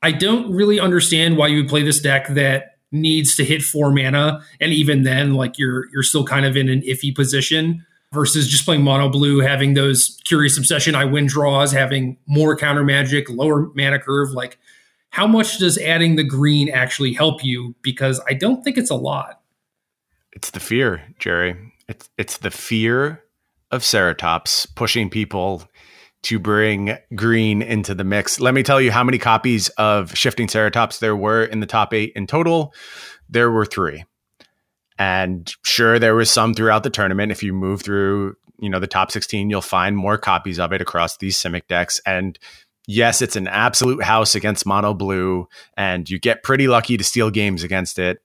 [0.01, 3.91] I don't really understand why you would play this deck that needs to hit four
[3.91, 8.47] mana, and even then, like you're you're still kind of in an iffy position versus
[8.47, 13.30] just playing mono blue, having those curious obsession, I win draws, having more counter magic,
[13.30, 14.32] lower mana curve.
[14.32, 14.58] Like,
[15.10, 17.76] how much does adding the green actually help you?
[17.82, 19.41] Because I don't think it's a lot.
[20.34, 21.74] It's the fear, Jerry.
[21.88, 23.24] It's it's the fear
[23.72, 25.63] of Ceratops pushing people
[26.24, 28.39] to bring green into the mix.
[28.39, 31.93] Let me tell you how many copies of Shifting Ceratops there were in the top
[31.93, 32.74] eight in total.
[33.30, 34.04] There were three.
[35.00, 37.32] And sure, there was some throughout the tournament.
[37.32, 40.82] If you move through, you know, the top 16, you'll find more copies of it
[40.82, 42.02] across these Simic decks.
[42.06, 42.38] And
[42.88, 47.30] yes, it's an absolute house against mono blue, and you get pretty lucky to steal
[47.30, 48.19] games against it.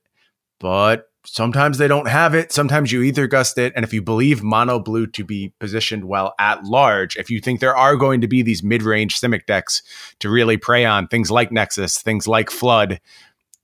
[0.58, 2.52] But sometimes they don't have it.
[2.52, 3.72] Sometimes you either gust it.
[3.76, 7.60] And if you believe mono blue to be positioned well at large, if you think
[7.60, 9.82] there are going to be these mid range Simic decks
[10.20, 13.00] to really prey on things like Nexus, things like Flood,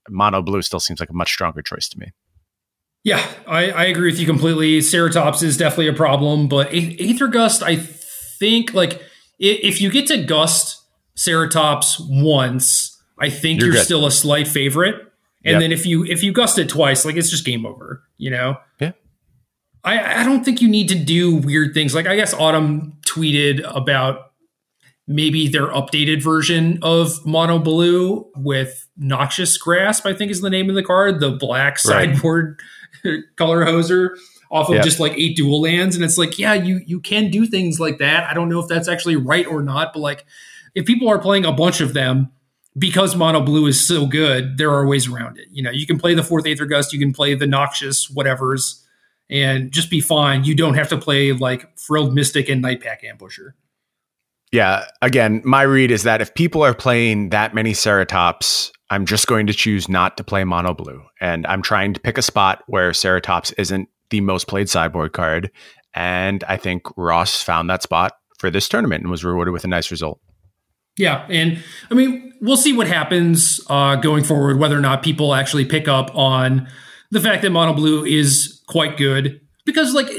[0.09, 2.11] mono blue still seems like a much stronger choice to me.
[3.03, 4.79] Yeah, I, I agree with you completely.
[4.79, 9.01] Ceratops is definitely a problem, but Aether Gust, I think, like,
[9.39, 10.78] if you get to Gust
[11.19, 15.09] Ceratops once, I think you're, you're still a slight favorite
[15.43, 15.61] and yep.
[15.61, 18.57] then if you if you gust it twice, like it's just game over, you know?
[18.79, 18.91] Yeah.
[19.83, 21.95] I, I don't think you need to do weird things.
[21.95, 24.31] Like I guess Autumn tweeted about
[25.07, 30.69] maybe their updated version of Mono Blue with Noxious Grasp, I think is the name
[30.69, 32.59] of the card, the black sideboard
[33.05, 33.19] right.
[33.37, 34.09] color hoser
[34.51, 34.83] off of yep.
[34.83, 35.95] just like eight dual lands.
[35.95, 38.29] And it's like, yeah, you you can do things like that.
[38.29, 40.25] I don't know if that's actually right or not, but like
[40.75, 42.31] if people are playing a bunch of them,
[42.77, 45.47] because mono blue is so good, there are ways around it.
[45.51, 48.81] You know, you can play the fourth Aether Gust, you can play the noxious whatevers,
[49.29, 50.43] and just be fine.
[50.43, 53.51] You don't have to play like Frilled Mystic and Night Pack Ambusher.
[54.51, 59.27] Yeah, again, my read is that if people are playing that many Ceratops, I'm just
[59.27, 61.03] going to choose not to play mono blue.
[61.21, 65.51] And I'm trying to pick a spot where Ceratops isn't the most played sideboard card.
[65.93, 69.67] And I think Ross found that spot for this tournament and was rewarded with a
[69.67, 70.19] nice result.
[70.99, 75.33] Yeah, and I mean, we'll see what happens uh, going forward, whether or not people
[75.33, 76.67] actually pick up on
[77.09, 79.39] the fact that Mono Blue is quite good.
[79.65, 80.09] Because, like,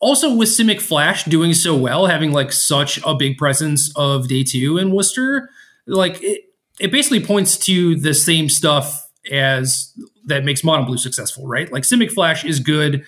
[0.00, 4.42] also with Simic Flash doing so well, having like such a big presence of day
[4.42, 5.50] two in Worcester,
[5.86, 6.40] like it,
[6.80, 9.92] it basically points to the same stuff as
[10.24, 11.70] that makes Mono Blue successful, right?
[11.70, 13.04] Like Simic Flash is good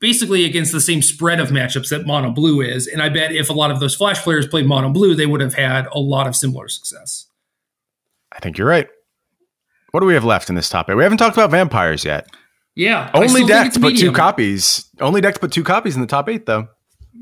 [0.00, 2.86] basically against the same spread of matchups that mono blue is.
[2.86, 5.40] And I bet if a lot of those flash players played mono blue, they would
[5.40, 7.26] have had a lot of similar success.
[8.32, 8.88] I think you're right.
[9.90, 10.96] What do we have left in this topic?
[10.96, 12.28] We haven't talked about vampires yet.
[12.74, 13.10] Yeah.
[13.12, 14.88] Only deck to put two copies.
[15.00, 16.68] Only deck to put two copies in the top eight, though.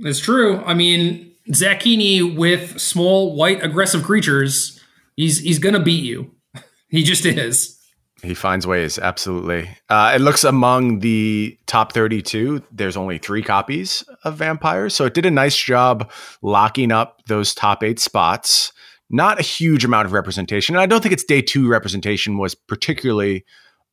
[0.00, 0.62] It's true.
[0.64, 4.78] I mean, Zach Keeney with small white aggressive creatures,
[5.16, 6.32] he's he's gonna beat you.
[6.88, 7.77] he just is.
[8.22, 9.68] He finds ways, absolutely.
[9.88, 14.94] Uh, it looks among the top 32, there's only three copies of Vampires.
[14.94, 16.10] So it did a nice job
[16.42, 18.72] locking up those top eight spots.
[19.08, 20.74] Not a huge amount of representation.
[20.74, 23.44] And I don't think its day two representation was particularly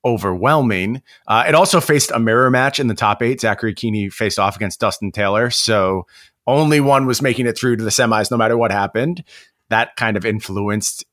[0.04, 1.02] overwhelming.
[1.28, 3.42] Uh, it also faced a mirror match in the top eight.
[3.42, 5.50] Zachary Keeney faced off against Dustin Taylor.
[5.50, 6.06] So
[6.48, 9.24] only one was making it through to the semis no matter what happened.
[9.70, 11.06] That kind of influenced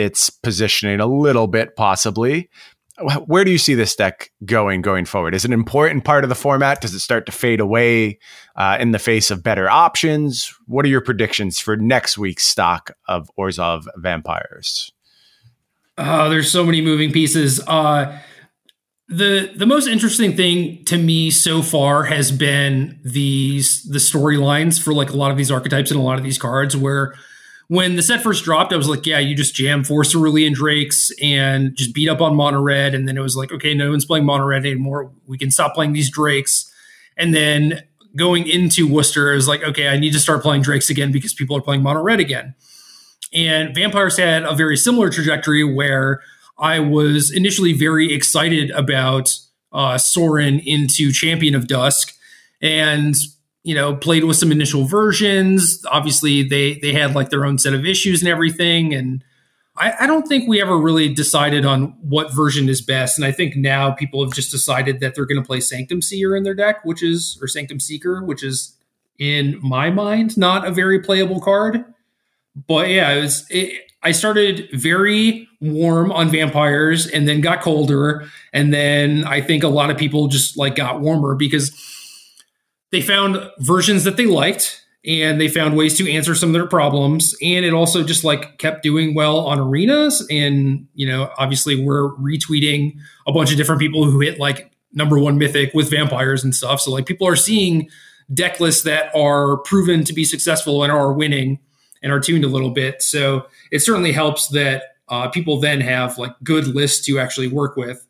[0.00, 2.48] its positioning a little bit, possibly.
[3.26, 5.34] where do you see this deck going going forward?
[5.34, 6.80] Is it an important part of the format?
[6.80, 8.18] Does it start to fade away
[8.56, 10.52] uh, in the face of better options?
[10.66, 14.92] What are your predictions for next week's stock of Orzhov Vampires?
[15.96, 17.60] Uh, there's so many moving pieces.
[17.66, 18.18] Uh,
[19.10, 24.94] the the most interesting thing to me so far has been these the storylines for
[24.94, 27.14] like a lot of these archetypes and a lot of these cards where
[27.70, 31.12] when the set first dropped, I was like, yeah, you just jam four Cerulean Drakes
[31.22, 32.96] and just beat up on mono red.
[32.96, 35.12] And then it was like, okay, no one's playing mono red anymore.
[35.28, 36.68] We can stop playing these Drakes.
[37.16, 37.84] And then
[38.16, 41.56] going into Worcester, was like, okay, I need to start playing Drakes again because people
[41.56, 42.56] are playing mono red again.
[43.32, 46.22] And Vampires had a very similar trajectory where
[46.58, 49.32] I was initially very excited about
[49.72, 52.16] uh, Sorin into Champion of Dusk.
[52.60, 53.14] And
[53.62, 55.84] you know, played with some initial versions.
[55.90, 58.94] Obviously, they they had like their own set of issues and everything.
[58.94, 59.22] And
[59.76, 63.18] I, I, don't think we ever really decided on what version is best.
[63.18, 66.34] And I think now people have just decided that they're going to play Sanctum Seer
[66.34, 68.76] in their deck, which is or Sanctum Seeker, which is
[69.18, 71.84] in my mind not a very playable card.
[72.66, 73.46] But yeah, it was.
[73.50, 78.26] It, I started very warm on vampires and then got colder.
[78.52, 81.70] And then I think a lot of people just like got warmer because
[82.92, 86.66] they found versions that they liked and they found ways to answer some of their
[86.66, 87.34] problems.
[87.40, 90.26] And it also just like kept doing well on arenas.
[90.30, 95.18] And you know obviously we're retweeting a bunch of different people who hit like number
[95.18, 96.80] one mythic with vampires and stuff.
[96.80, 97.88] So like people are seeing
[98.32, 101.58] deck lists that are proven to be successful and are winning
[102.02, 103.02] and are tuned a little bit.
[103.02, 107.76] So it certainly helps that uh, people then have like good lists to actually work
[107.76, 108.06] with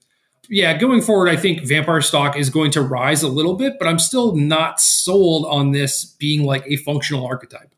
[0.50, 3.86] yeah, going forward, I think vampire stock is going to rise a little bit, but
[3.86, 7.72] I'm still not sold on this being like a functional archetype.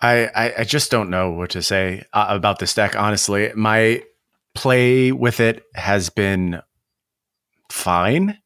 [0.00, 2.96] I, I, I just don't know what to say uh, about this deck.
[2.96, 4.02] Honestly, my
[4.54, 6.62] play with it has been
[7.70, 8.38] fine.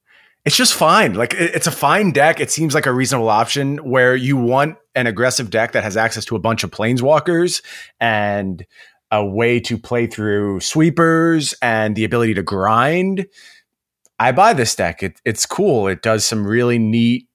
[0.44, 1.14] It's just fine.
[1.14, 2.40] Like it, it's a fine deck.
[2.40, 6.24] It seems like a reasonable option where you want an aggressive deck that has access
[6.26, 7.62] to a bunch of planeswalkers
[8.00, 8.66] and
[9.10, 13.26] a way to play through sweepers and the ability to grind.
[14.18, 15.02] I buy this deck.
[15.02, 15.88] It, it's cool.
[15.88, 17.26] It does some really neat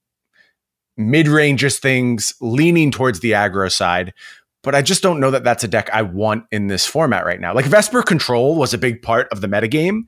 [0.97, 4.13] mid ranges things, leaning towards the aggro side.
[4.63, 7.39] But I just don't know that that's a deck I want in this format right
[7.39, 7.53] now.
[7.53, 10.03] Like if Esper Control was a big part of the metagame,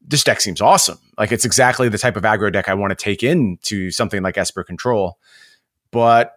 [0.00, 0.98] this deck seems awesome.
[1.18, 4.38] Like it's exactly the type of aggro deck I want to take into something like
[4.38, 5.18] Esper Control.
[5.90, 6.34] But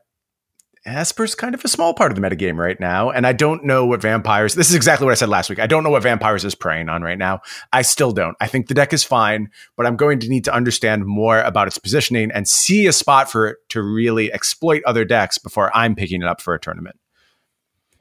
[0.96, 3.10] Esper's kind of a small part of the metagame right now.
[3.10, 5.60] And I don't know what vampires, this is exactly what I said last week.
[5.60, 7.42] I don't know what vampires is preying on right now.
[7.74, 8.36] I still don't.
[8.40, 11.68] I think the deck is fine, but I'm going to need to understand more about
[11.68, 15.96] its positioning and see a spot for it to really exploit other decks before I'm
[15.96, 17.00] picking it up for a tournament.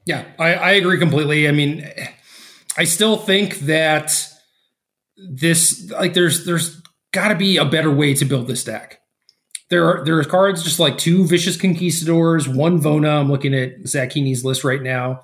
[0.04, 1.48] Yeah, I, I agree completely.
[1.48, 1.86] I mean,
[2.76, 4.26] I still think that
[5.16, 6.80] this, like, there's, there's
[7.12, 9.00] got to be a better way to build this deck
[9.70, 13.20] there are there are cards just like two vicious conquistadors, one Vona.
[13.20, 15.22] I'm looking at Keeney's list right now.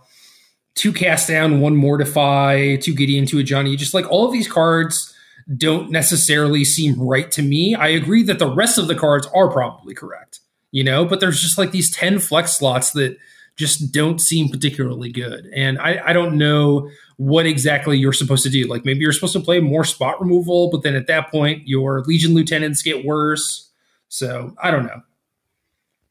[0.74, 3.76] Two cast down, one mortify, two Gideon, two Johnny.
[3.76, 5.14] Just like all of these cards
[5.56, 7.74] don't necessarily seem right to me.
[7.74, 10.40] I agree that the rest of the cards are probably correct,
[10.72, 13.16] you know, but there's just like these 10 flex slots that
[13.56, 15.46] just don't seem particularly good.
[15.54, 18.66] And I, I don't know what exactly you're supposed to do.
[18.66, 22.02] Like maybe you're supposed to play more spot removal, but then at that point your
[22.02, 23.70] Legion lieutenants get worse
[24.14, 25.02] so I don't know.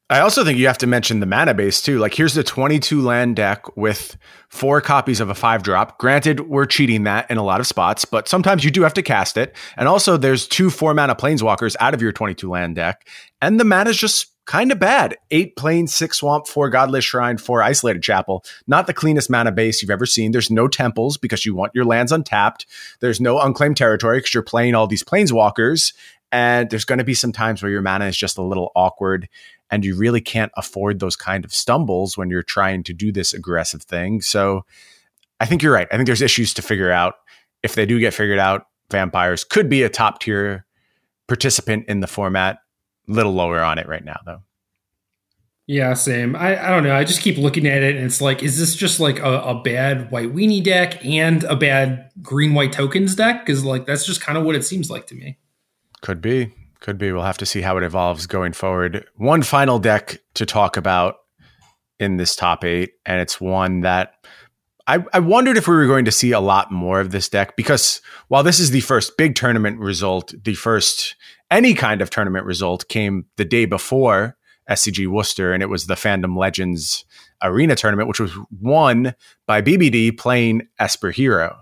[0.10, 2.00] I also think you have to mention the mana base too.
[2.00, 4.18] Like here's the 22 land deck with
[4.50, 5.98] four copies of a five drop.
[6.00, 9.02] Granted, we're cheating that in a lot of spots, but sometimes you do have to
[9.02, 9.56] cast it.
[9.78, 13.08] And also there's two four mana planeswalkers out of your 22 land deck.
[13.42, 15.16] And the mana is just kind of bad.
[15.32, 18.44] Eight plains, six swamp, four godless shrine, four isolated chapel.
[18.68, 20.32] Not the cleanest mana base you've ever seen.
[20.34, 22.66] There's no temples because you want your lands untapped.
[23.00, 25.94] There's no unclaimed territory because you're playing all these planeswalkers.
[26.34, 29.30] And there's going to be some times where your mana is just a little awkward
[29.70, 33.36] and you really can't afford those kind of stumbles when you're trying to do this
[33.36, 34.20] aggressive thing.
[34.20, 34.66] So
[35.40, 35.88] I think you're right.
[35.92, 37.16] I think there's issues to figure out.
[37.62, 40.66] If they do get figured out, vampires could be a top tier
[41.28, 42.58] participant in the format.
[43.08, 44.42] A little lower on it right now, though.
[45.68, 46.36] Yeah, same.
[46.36, 46.96] I, I don't know.
[46.96, 49.62] I just keep looking at it and it's like, is this just like a, a
[49.62, 53.46] bad white weenie deck and a bad green white tokens deck?
[53.46, 55.38] Because like that's just kind of what it seems like to me.
[56.04, 56.52] Could be.
[56.82, 57.14] Could be.
[57.14, 59.06] We'll have to see how it evolves going forward.
[59.16, 61.16] One final deck to talk about
[61.98, 64.16] in this top eight, and it's one that
[64.86, 67.56] I, I wondered if we were going to see a lot more of this deck
[67.56, 71.16] because while this is the first big tournament result, the first
[71.50, 74.36] any kind of tournament result came the day before
[74.70, 77.06] SCG Worcester, and it was the Fandom Legends
[77.42, 79.16] Arena tournament, which was won
[79.48, 81.60] by BBD playing Esper Hero.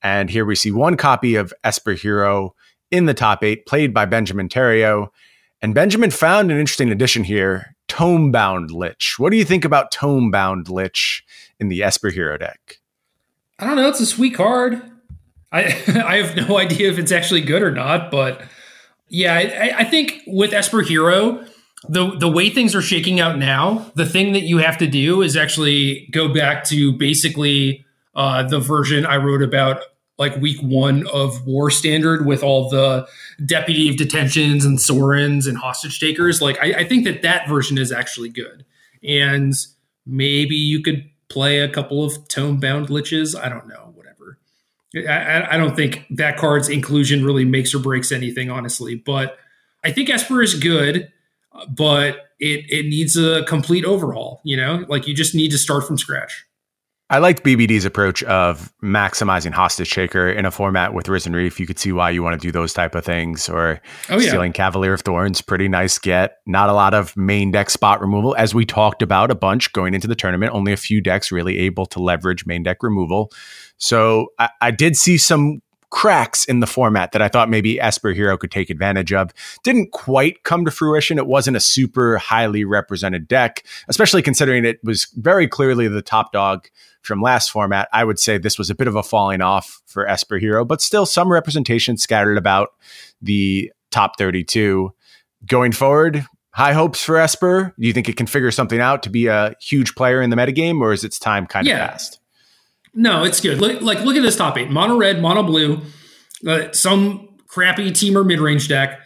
[0.00, 2.54] And here we see one copy of Esper Hero
[2.90, 5.08] in the top eight, played by Benjamin Terrio.
[5.62, 9.18] And Benjamin found an interesting addition here Tomebound Lich.
[9.18, 11.24] What do you think about Tomebound Lich
[11.58, 12.78] in the Esper Hero deck?
[13.58, 13.88] I don't know.
[13.88, 14.80] It's a sweet card.
[15.52, 15.62] I
[16.04, 18.42] I have no idea if it's actually good or not, but
[19.08, 21.44] yeah, I, I think with Esper Hero,
[21.88, 25.22] the the way things are shaking out now, the thing that you have to do
[25.22, 27.84] is actually go back to basically
[28.14, 29.82] uh, the version I wrote about
[30.20, 33.08] like week one of War Standard with all the
[33.46, 36.42] deputy of detentions and Sorins and hostage takers.
[36.42, 38.64] Like I, I think that that version is actually good,
[39.02, 39.54] and
[40.06, 43.34] maybe you could play a couple of Tomebound Liches.
[43.34, 44.38] I don't know, whatever.
[44.94, 48.96] I, I don't think that card's inclusion really makes or breaks anything, honestly.
[48.96, 49.38] But
[49.82, 51.10] I think Esper is good,
[51.66, 54.42] but it it needs a complete overhaul.
[54.44, 56.44] You know, like you just need to start from scratch.
[57.10, 61.58] I liked BBD's approach of maximizing hostage taker in a format with Risen Reef.
[61.58, 63.48] You could see why you want to do those type of things.
[63.48, 63.80] Or
[64.10, 64.28] oh, yeah.
[64.28, 66.36] stealing Cavalier of Thorns, pretty nice get.
[66.46, 69.92] Not a lot of main deck spot removal, as we talked about a bunch going
[69.92, 70.54] into the tournament.
[70.54, 73.32] Only a few decks really able to leverage main deck removal.
[73.76, 78.12] So I, I did see some cracks in the format that I thought maybe Esper
[78.12, 79.32] Hero could take advantage of.
[79.64, 81.18] Didn't quite come to fruition.
[81.18, 86.32] It wasn't a super highly represented deck, especially considering it was very clearly the top
[86.32, 86.68] dog
[87.02, 87.88] from last format.
[87.92, 90.80] I would say this was a bit of a falling off for Esper Hero, but
[90.80, 92.70] still some representation scattered about
[93.22, 94.92] the top 32.
[95.46, 97.74] Going forward, high hopes for Esper.
[97.78, 100.36] Do you think it can figure something out to be a huge player in the
[100.36, 102.20] metagame, or is its time kind of past?
[102.92, 103.58] No, it's good.
[103.60, 105.80] Look, like look at this top eight: mono red, mono blue,
[106.46, 109.00] uh, some crappy Temur mid range deck,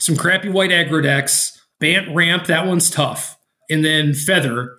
[0.00, 2.46] some crappy white aggro decks, Bant ramp.
[2.46, 3.36] That one's tough,
[3.68, 4.76] and then feather.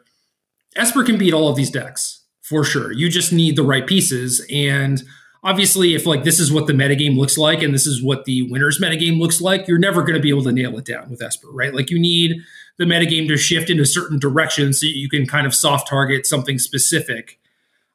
[0.75, 2.16] Esper can beat all of these decks
[2.47, 2.91] for sure.
[2.91, 5.03] You just need the right pieces, and
[5.43, 8.43] obviously, if like this is what the metagame looks like, and this is what the
[8.49, 11.21] winners metagame looks like, you're never going to be able to nail it down with
[11.21, 11.73] Esper, right?
[11.73, 12.37] Like you need
[12.77, 16.25] the metagame to shift in a certain direction so you can kind of soft target
[16.27, 17.39] something specific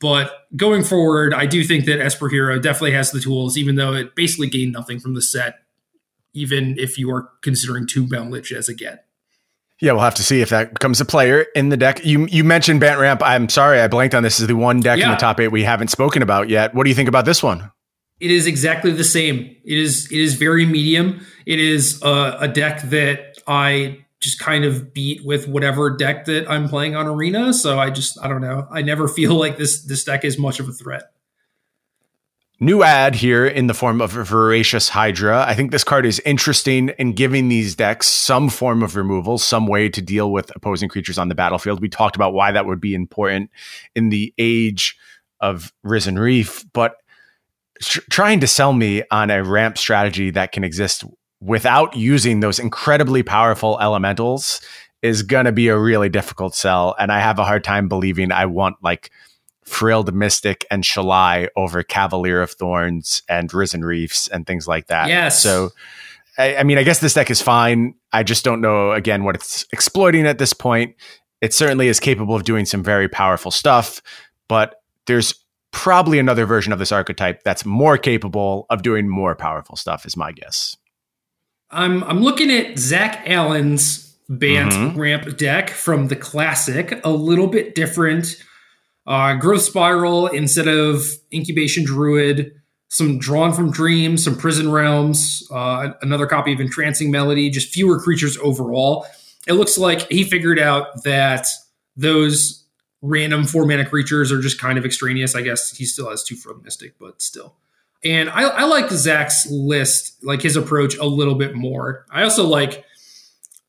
[0.02, 3.94] but going forward, I do think that Esper Hero definitely has the tools, even though
[3.94, 5.60] it basically gained nothing from the set,
[6.34, 9.06] even if you are considering Tomebound Lich as a get.
[9.82, 12.06] Yeah, we'll have to see if that becomes a player in the deck.
[12.06, 13.20] You you mentioned Bant Ramp.
[13.20, 14.36] I'm sorry, I blanked on this.
[14.36, 15.06] this is the one deck yeah.
[15.06, 16.72] in the top eight we haven't spoken about yet.
[16.72, 17.68] What do you think about this one?
[18.20, 19.40] It is exactly the same.
[19.64, 21.26] It is it is very medium.
[21.46, 26.48] It is a, a deck that I just kind of beat with whatever deck that
[26.48, 27.52] I'm playing on Arena.
[27.52, 28.68] So I just I don't know.
[28.70, 31.10] I never feel like this this deck is much of a threat.
[32.62, 35.44] New ad here in the form of Voracious Hydra.
[35.44, 39.66] I think this card is interesting in giving these decks some form of removal, some
[39.66, 41.80] way to deal with opposing creatures on the battlefield.
[41.80, 43.50] We talked about why that would be important
[43.96, 44.96] in the age
[45.40, 46.98] of Risen Reef, but
[47.80, 51.02] tr- trying to sell me on a ramp strategy that can exist
[51.40, 54.60] without using those incredibly powerful elementals
[55.02, 56.94] is going to be a really difficult sell.
[56.96, 59.10] And I have a hard time believing I want like
[59.64, 65.08] Frilled Mystic and Shalai over Cavalier of Thorns and Risen Reefs and things like that.
[65.08, 65.40] Yes.
[65.40, 65.70] So,
[66.38, 67.94] I, I mean, I guess this deck is fine.
[68.12, 70.96] I just don't know, again, what it's exploiting at this point.
[71.40, 74.00] It certainly is capable of doing some very powerful stuff,
[74.48, 75.34] but there's
[75.72, 80.16] probably another version of this archetype that's more capable of doing more powerful stuff, is
[80.16, 80.76] my guess.
[81.70, 84.98] I'm I'm looking at Zach Allen's Bant mm-hmm.
[84.98, 88.42] ramp deck from the classic, a little bit different.
[89.06, 92.52] Uh, growth spiral instead of incubation druid,
[92.88, 97.98] some drawn from dreams, some prison realms, uh, another copy of entrancing melody, just fewer
[97.98, 99.06] creatures overall.
[99.46, 101.46] It looks like he figured out that
[101.96, 102.64] those
[103.00, 105.34] random four mana creatures are just kind of extraneous.
[105.34, 107.56] I guess he still has two from Mystic, but still.
[108.04, 112.04] And I, I like Zach's list, like his approach a little bit more.
[112.10, 112.84] I also like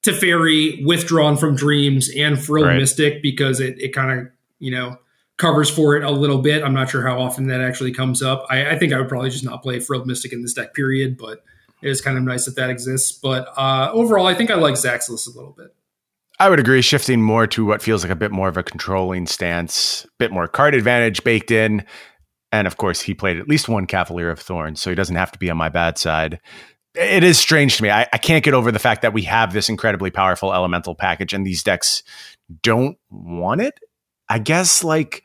[0.03, 2.77] Teferi withdrawn from dreams and Frill right.
[2.77, 4.27] Mystic because it, it kind of,
[4.59, 4.97] you know,
[5.43, 6.63] covers for it a little bit.
[6.63, 8.45] I'm not sure how often that actually comes up.
[8.49, 11.17] I, I think I would probably just not play Frilled Mystic in this deck, period,
[11.17, 11.43] but
[11.81, 13.11] it is kind of nice that that exists.
[13.11, 15.75] But uh, overall, I think I like list a little bit.
[16.39, 19.27] I would agree, shifting more to what feels like a bit more of a controlling
[19.27, 21.85] stance, bit more card advantage baked in.
[22.53, 25.31] And of course, he played at least one Cavalier of Thorns, so he doesn't have
[25.33, 26.39] to be on my bad side.
[26.95, 27.89] It is strange to me.
[27.89, 31.33] I, I can't get over the fact that we have this incredibly powerful elemental package
[31.33, 32.01] and these decks
[32.61, 33.77] don't want it.
[34.33, 35.23] I guess, like,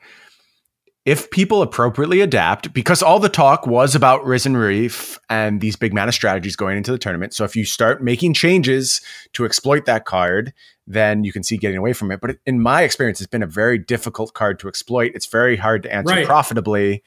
[1.03, 5.95] if people appropriately adapt, because all the talk was about Risen Reef and these big
[5.95, 7.33] mana strategies going into the tournament.
[7.33, 9.01] So if you start making changes
[9.33, 10.53] to exploit that card,
[10.85, 12.21] then you can see getting away from it.
[12.21, 15.13] But in my experience, it's been a very difficult card to exploit.
[15.15, 16.25] It's very hard to answer right.
[16.27, 17.01] profitably.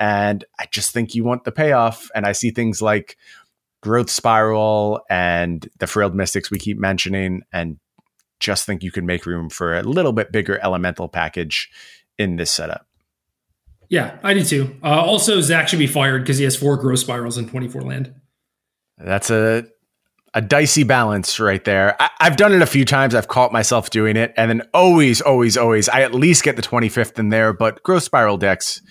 [0.00, 2.10] And I just think you want the payoff.
[2.16, 3.16] And I see things like
[3.80, 7.78] Growth Spiral and the Frilled Mystics we keep mentioning, and
[8.44, 11.70] just think you can make room for a little bit bigger elemental package
[12.18, 12.86] in this setup.
[13.88, 14.76] Yeah, I do too.
[14.82, 18.14] Uh, also, Zach should be fired because he has four growth spirals in 24 land.
[18.98, 19.66] That's a
[20.34, 21.96] a dicey balance right there.
[22.00, 23.14] I, have done it a few times.
[23.14, 26.62] I've caught myself doing it, and then always, always, always, I at least get the
[26.62, 27.52] 25th in there.
[27.52, 28.82] But growth spiral decks,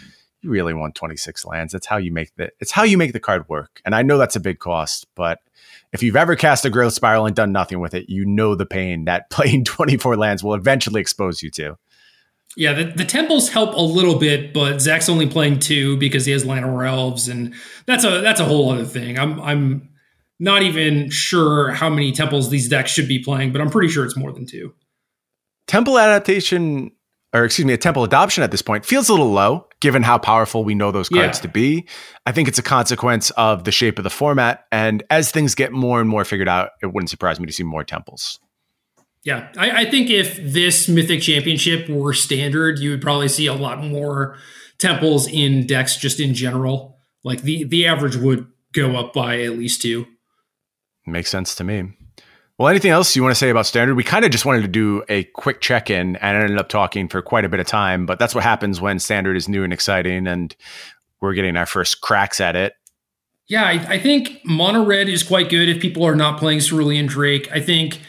[0.44, 1.74] you really want 26 lands.
[1.74, 2.52] That's how you make the.
[2.60, 3.82] It's how you make the card work.
[3.86, 5.40] And I know that's a big cost, but
[5.94, 8.66] if you've ever cast a growth spiral and done nothing with it, you know the
[8.66, 11.78] pain that playing 24 lands will eventually expose you to.
[12.56, 16.34] Yeah, the, the temples help a little bit, but Zach's only playing two because he
[16.34, 17.56] has Llanowar Elves, and
[17.88, 19.18] that's a that's a whole other thing.
[19.18, 19.90] I'm I'm
[20.40, 24.06] not even sure how many temples these decks should be playing, but I'm pretty sure
[24.06, 24.76] it's more than two.
[25.68, 26.92] Temple adaptation,
[27.34, 30.18] or excuse me, a temple adoption at this point feels a little low, given how
[30.18, 31.42] powerful we know those cards yeah.
[31.42, 31.88] to be.
[32.26, 35.72] I think it's a consequence of the shape of the format, and as things get
[35.72, 38.40] more and more figured out, it wouldn't surprise me to see more temples.
[39.24, 43.54] Yeah, I, I, think if this Mythic Championship were standard, you would probably see a
[43.54, 44.38] lot more
[44.80, 46.98] temples in decks just in general.
[47.24, 50.06] Like the the average would go up by at least two.
[51.08, 51.94] Makes sense to me.
[52.64, 53.96] Well, anything else you want to say about standard?
[53.96, 57.10] We kind of just wanted to do a quick check in and ended up talking
[57.10, 59.74] for quite a bit of time, but that's what happens when standard is new and
[59.74, 60.56] exciting and
[61.20, 62.78] we're getting our first cracks at it.
[63.48, 67.06] Yeah, I, I think mono red is quite good if people are not playing Cerulean
[67.06, 67.52] Drake.
[67.52, 68.00] I think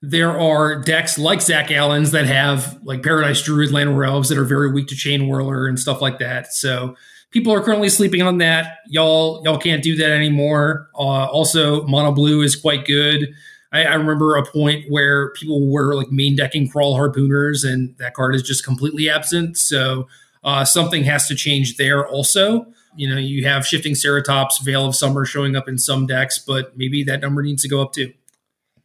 [0.00, 4.44] there are decks like Zach Allen's that have like Paradise Druid, Llanowar Elves that are
[4.44, 6.52] very weak to Chainwhirler and stuff like that.
[6.52, 6.94] So
[7.32, 8.78] people are currently sleeping on that.
[8.86, 10.90] Y'all, y'all can't do that anymore.
[10.94, 13.34] Uh, also, Mono Blue is quite good.
[13.72, 18.14] I, I, remember a point where people were like main decking Kraul Harpooners, and that
[18.14, 19.58] card is just completely absent.
[19.58, 20.08] So
[20.44, 22.06] uh, something has to change there.
[22.06, 26.38] Also, you know, you have Shifting Ceratops, Veil of Summer showing up in some decks,
[26.38, 28.12] but maybe that number needs to go up too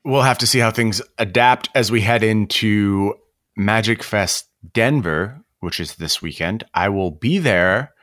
[0.03, 3.15] we'll have to see how things adapt as we head into
[3.55, 6.63] Magic Fest Denver, which is this weekend.
[6.73, 7.93] I will be there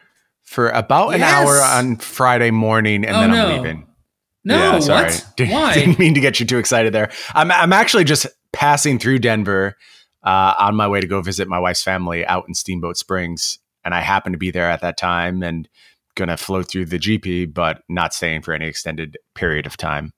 [0.43, 1.17] for about yes.
[1.17, 3.57] an hour on Friday morning, and oh, then I'm no.
[3.57, 3.88] leaving.
[4.49, 5.05] No, yeah, sorry.
[5.05, 5.27] What?
[5.37, 5.75] Didn't, Why?
[5.75, 7.11] Didn't mean to get you too excited there.
[7.35, 9.77] I'm I'm actually just passing through Denver
[10.25, 13.95] uh, on my way to go visit my wife's family out in Steamboat Springs, and
[13.95, 15.69] I happen to be there at that time and
[16.15, 20.15] gonna float through the GP, but not staying for any extended period of time.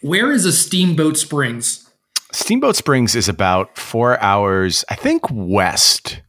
[0.00, 1.90] Where is a Steamboat Springs?
[2.30, 6.22] Steamboat Springs is about four hours, I think, west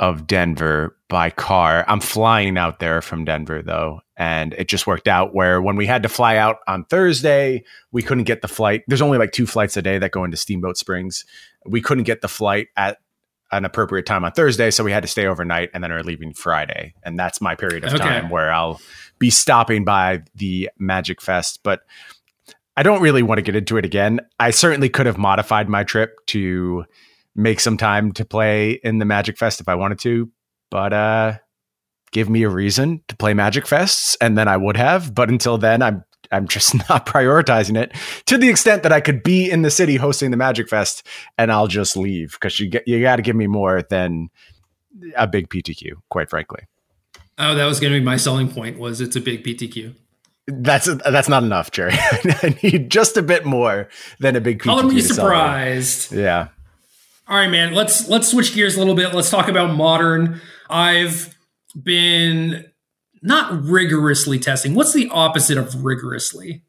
[0.00, 1.84] of Denver by car.
[1.86, 5.86] I'm flying out there from Denver though, and it just worked out where when we
[5.86, 8.82] had to fly out on Thursday, we couldn't get the flight.
[8.88, 11.24] There's only like two flights a day that go into Steamboat Springs.
[11.66, 12.98] We couldn't get the flight at
[13.52, 16.32] an appropriate time on Thursday, so we had to stay overnight and then are leaving
[16.32, 16.94] Friday.
[17.04, 18.02] And that's my period of okay.
[18.02, 18.80] time where I'll
[19.18, 21.60] be stopping by the Magic Fest.
[21.62, 21.82] But
[22.76, 24.20] I don't really want to get into it again.
[24.40, 26.84] I certainly could have modified my trip to
[27.34, 30.30] make some time to play in the Magic Fest if I wanted to,
[30.70, 31.38] but uh
[32.12, 35.58] give me a reason to play Magic Fests and then I would have, but until
[35.58, 37.92] then I'm I'm just not prioritizing it
[38.26, 41.06] to the extent that I could be in the city hosting the Magic Fest
[41.38, 44.28] and I'll just leave cuz you get you got to give me more than
[45.16, 46.60] a big PTQ, quite frankly.
[47.38, 49.94] Oh, that was going to be my selling point was it's a big PTQ.
[50.48, 51.92] That's that's not enough, Jerry.
[51.94, 53.88] I need just a bit more
[54.20, 54.60] than a big.
[54.60, 56.12] Color me surprised.
[56.12, 56.48] Yeah.
[57.28, 57.74] All right, man.
[57.74, 59.12] Let's let's switch gears a little bit.
[59.12, 60.40] Let's talk about modern.
[60.70, 61.35] I've
[61.82, 62.64] been
[63.22, 64.74] not rigorously testing.
[64.74, 66.62] What's the opposite of rigorously?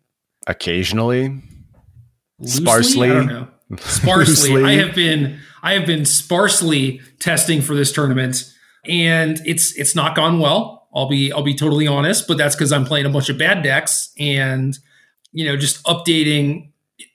[0.48, 1.42] Occasionally.
[2.40, 2.66] Loosely?
[2.66, 3.12] Sparsely.
[3.12, 3.48] I don't know.
[3.80, 4.64] Sparsely.
[4.64, 8.44] I have been I have been sparsely testing for this tournament,
[8.86, 10.88] and it's it's not gone well.
[10.96, 13.64] I'll be I'll be totally honest, but that's because I'm playing a bunch of bad
[13.64, 14.78] decks and
[15.32, 16.72] you know just updating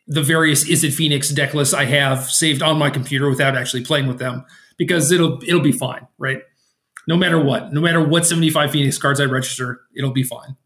[0.07, 3.85] the various is it Phoenix deck lists I have saved on my computer without actually
[3.85, 4.45] playing with them
[4.77, 6.43] because it'll it'll be fine, right?
[7.07, 10.57] No matter what, no matter what 75 Phoenix cards I register, it'll be fine.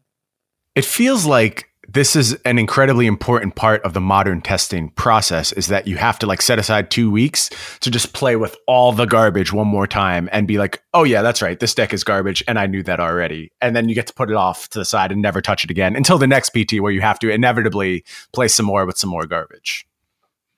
[0.75, 5.67] It feels like this is an incredibly important part of the modern testing process is
[5.67, 9.05] that you have to like set aside two weeks to just play with all the
[9.05, 11.59] garbage one more time and be like, oh yeah, that's right.
[11.59, 12.43] This deck is garbage.
[12.47, 13.51] And I knew that already.
[13.61, 15.71] And then you get to put it off to the side and never touch it
[15.71, 19.09] again until the next PT where you have to inevitably play some more with some
[19.09, 19.87] more garbage.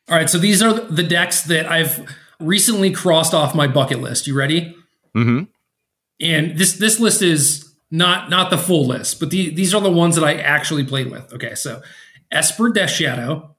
[0.10, 0.30] All right.
[0.30, 4.26] So these are the decks that I've recently crossed off my bucket list.
[4.26, 4.76] You ready?
[5.16, 5.44] Mm-hmm.
[6.22, 9.92] And this this list is not not the full list, but the, these are the
[9.92, 11.34] ones that I actually played with.
[11.34, 11.82] Okay, so
[12.32, 13.56] Esper Death Shadow,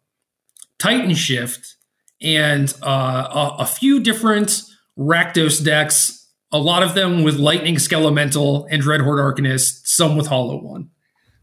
[0.78, 1.76] Titan Shift,
[2.20, 4.62] and uh, a, a, few different
[4.98, 10.60] Rakdos decks A lot of them with Lightning Skelemental and Dreadhorde Arcanist, some with Hollow
[10.62, 10.90] One.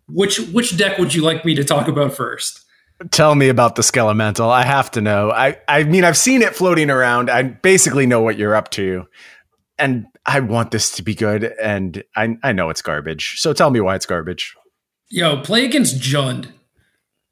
[0.08, 2.64] Which which deck would you like me to talk about first?
[3.12, 4.50] Tell me about the Skelemental.
[4.50, 5.32] I have to know.
[5.32, 7.30] I I mean I've seen it floating around.
[7.30, 9.06] I basically know what you're up to.
[9.80, 13.36] And I want this to be good and I I know it's garbage.
[13.40, 14.56] So tell me why it's garbage.
[15.10, 16.52] Yo, play against Jund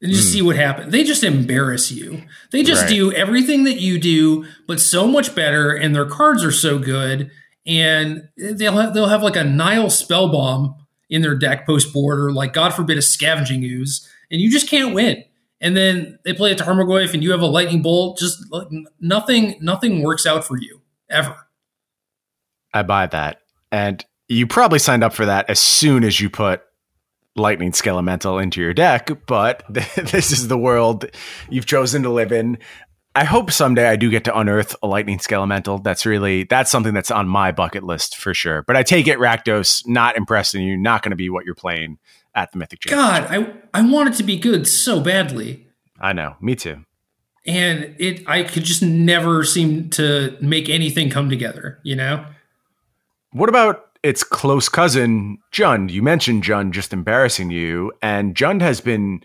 [0.00, 0.32] and just mm.
[0.32, 0.92] see what happens.
[0.92, 2.22] They just embarrass you.
[2.50, 2.90] They just right.
[2.90, 7.30] do everything that you do, but so much better, and their cards are so good.
[7.66, 10.76] And they'll have, they'll have like a Nihil Spellbomb
[11.10, 14.68] in their deck post board, or like God forbid a Scavenging Ooze, and you just
[14.68, 15.24] can't win.
[15.60, 18.18] And then they play a Tarmogoyf, and you have a Lightning Bolt.
[18.18, 18.68] Just like,
[19.00, 21.45] nothing, nothing works out for you ever.
[22.72, 23.40] I buy that,
[23.70, 26.62] and you probably signed up for that as soon as you put
[27.36, 31.04] lightning skelemental into your deck, but this is the world
[31.50, 32.58] you've chosen to live in.
[33.14, 35.82] I hope someday I do get to unearth a lightning skelemental.
[35.82, 38.62] That's really that's something that's on my bucket list for sure.
[38.62, 41.98] But I take it Rakdos not impressing you, not going to be what you're playing
[42.34, 45.66] at the Mythic God, I I want it to be good so badly.
[45.98, 46.84] I know, me too.
[47.46, 52.26] And it I could just never seem to make anything come together, you know?
[53.36, 55.90] What about its close cousin, Jund.
[55.90, 59.22] You mentioned Jund just embarrassing you, and Jund has been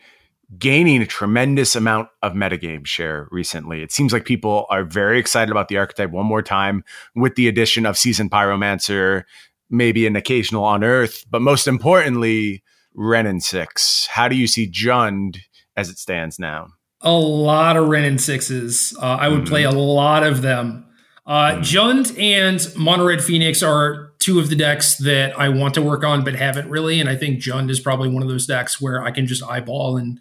[0.59, 3.84] gaining a tremendous amount of metagame share recently.
[3.84, 6.84] It seems like people are very excited about the archetype one more time
[7.16, 9.24] with the addition of Seasoned Pyromancer,
[9.70, 14.07] maybe an occasional Unearth, but most importantly, Wrenn and Six.
[14.07, 15.38] How do you see Jund
[15.78, 16.68] as it stands now?
[16.99, 18.93] A lot of Wrenn and Sixes.
[19.01, 19.47] Uh, I would mm-hmm.
[19.47, 20.86] play a lot of them.
[21.26, 21.61] Uh, mm-hmm.
[21.61, 26.03] Jund and Mono Red Phoenix are two of the decks that I want to work
[26.03, 26.99] on but haven't really.
[26.99, 29.97] And I think Jund is probably one of those decks where I can just eyeball
[29.97, 30.19] and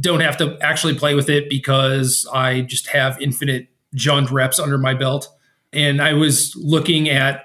[0.00, 4.78] don't have to actually play with it because I just have infinite Jund reps under
[4.78, 5.28] my belt.
[5.72, 7.44] And I was looking at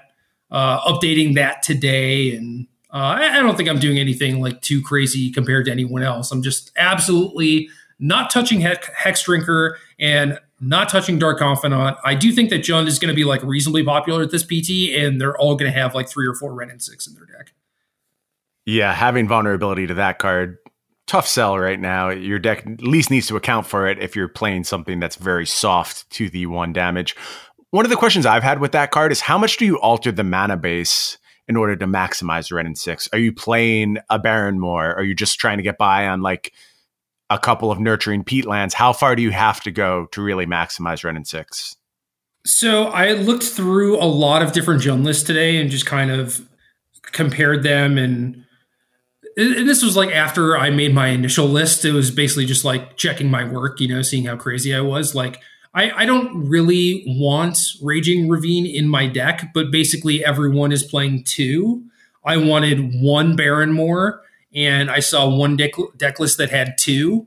[0.50, 4.82] uh, updating that today, and uh, I, I don't think I'm doing anything like too
[4.82, 6.30] crazy compared to anyone else.
[6.30, 7.68] I'm just absolutely
[7.98, 11.96] not touching Hexdrinker and not touching Dark Confidant.
[12.04, 14.94] I do think that Jund is going to be like reasonably popular at this PT,
[14.96, 17.26] and they're all going to have like three or four Wrenn and Six in their
[17.26, 17.52] deck.
[18.66, 20.58] Yeah, having vulnerability to that card,
[21.06, 22.10] tough sell right now.
[22.10, 25.46] Your deck at least needs to account for it if you're playing something that's very
[25.46, 27.16] soft to the one damage.
[27.70, 30.12] One of the questions I've had with that card is how much do you alter
[30.12, 33.08] the mana base in order to maximize Wrenn and Six?
[33.12, 34.92] Are you playing a Barren Moor?
[34.92, 36.52] Are you just trying to get by on like
[37.30, 41.08] a couple of nurturing peatlands, how far do you have to go to really maximize
[41.08, 41.76] and Six?
[42.44, 46.48] So I looked through a lot of different Jund lists today and just kind of
[47.02, 48.44] compared them and
[49.36, 51.84] and this was like after I made my initial list.
[51.84, 55.14] It was basically just like checking my work, you know, seeing how crazy I was.
[55.14, 55.40] Like,
[55.72, 61.22] I, I don't really want Raging Ravine in my deck, but basically everyone is playing
[61.22, 61.84] two.
[62.24, 64.22] I wanted one Barren Moor
[64.54, 67.26] and I saw one deck, deck list that had two.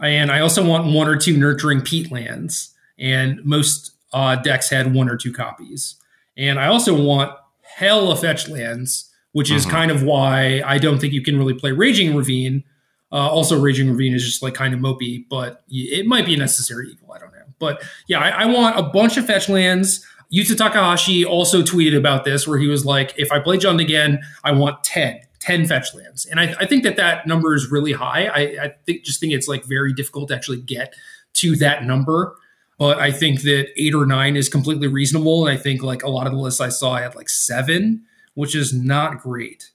[0.00, 5.10] And I also want one or two nurturing peatlands, and most uh, decks had one
[5.10, 5.96] or two copies.
[6.36, 7.32] And I also want
[7.62, 9.76] hell of fetch lands, which is mm-hmm.
[9.76, 12.64] kind of why I don't think you can really play Raging Ravine.
[13.12, 16.38] Uh, also, Raging Ravine is just like kind of mopey, but it might be a
[16.38, 17.12] necessary evil.
[17.12, 17.38] I don't know.
[17.58, 20.06] But yeah, I, I want a bunch of fetch lands.
[20.32, 24.20] Yuta Takahashi also tweeted about this, where he was like, if I play Jund again,
[24.44, 25.20] I want 10.
[25.40, 26.26] 10 fetch lands.
[26.26, 28.26] And I, I, think that that number is really high.
[28.26, 30.94] I, I think just think it's like very difficult to actually get
[31.34, 32.36] to that number.
[32.78, 35.46] But I think that eight or nine is completely reasonable.
[35.46, 38.04] And I think like a lot of the lists I saw I had like seven,
[38.34, 39.72] which is not great.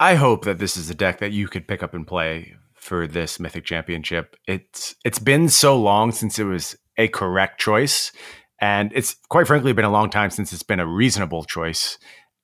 [0.00, 3.06] I hope that this is a deck that you could pick up and play for
[3.06, 4.36] this Mythic Championship.
[4.46, 8.12] It's it's been so long since it was a correct choice.
[8.60, 11.98] And it's quite frankly been a long time since it's been a reasonable choice.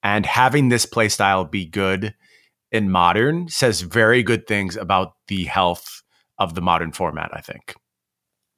[0.04, 2.14] And having this playstyle be good
[2.70, 6.02] in modern says very good things about the health
[6.38, 7.74] of the modern format, I think.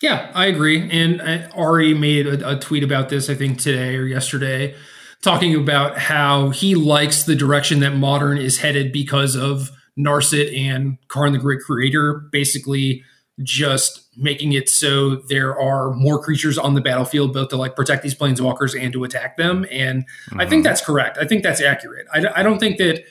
[0.03, 0.91] Yeah, I agree.
[0.91, 4.75] And uh, Ari made a, a tweet about this, I think, today or yesterday,
[5.23, 10.99] talking about how he likes the direction that modern is headed because of Narset and
[11.09, 13.03] Karn the Great Creator basically
[13.43, 18.03] just making it so there are more creatures on the battlefield both to like protect
[18.03, 20.41] these planeswalkers and to attack them and mm-hmm.
[20.41, 20.69] i think mm-hmm.
[20.69, 23.05] that's correct i think that's accurate I, I don't think that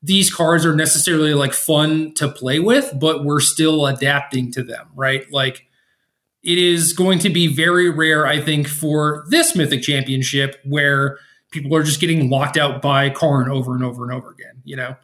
[0.00, 4.88] these cards are necessarily like fun to play with but we're still adapting to them
[4.94, 5.66] right like
[6.44, 11.18] it is going to be very rare i think for this mythic championship where
[11.50, 14.76] people are just getting locked out by karn over and over and over again you
[14.76, 14.94] know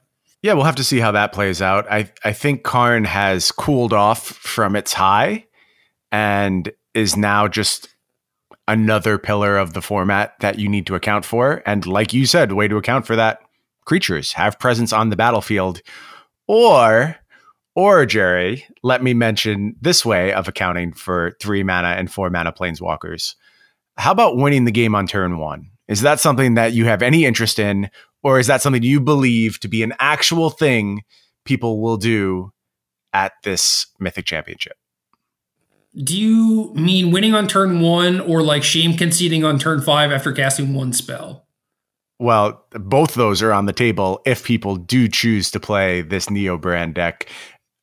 [0.43, 1.91] yeah, we'll have to see how that plays out.
[1.91, 5.47] I, I think Karn has cooled off from its high
[6.13, 7.89] and is now just
[8.69, 11.63] another pillar of the format that you need to account for.
[11.67, 13.41] And like you said, the way to account for that,
[13.85, 15.81] creatures have presence on the battlefield.
[16.47, 17.17] Or,
[17.75, 22.53] or Jerry, let me mention this way of accounting for three mana and four mana
[22.53, 23.35] planeswalkers.
[23.97, 25.71] How about winning the game on turn one?
[25.89, 27.91] Is that something that you have any interest in,
[28.23, 31.03] or is that something you believe to be an actual thing
[31.45, 32.53] people will do
[33.13, 34.77] at this Mythic Championship?
[35.95, 40.33] Do you mean winning on turn one or like shame conceding on turn five after
[40.33, 41.47] casting one spell?
[42.21, 46.95] Well, both those are on the table if people do choose to play this Neobrand
[46.95, 47.29] deck.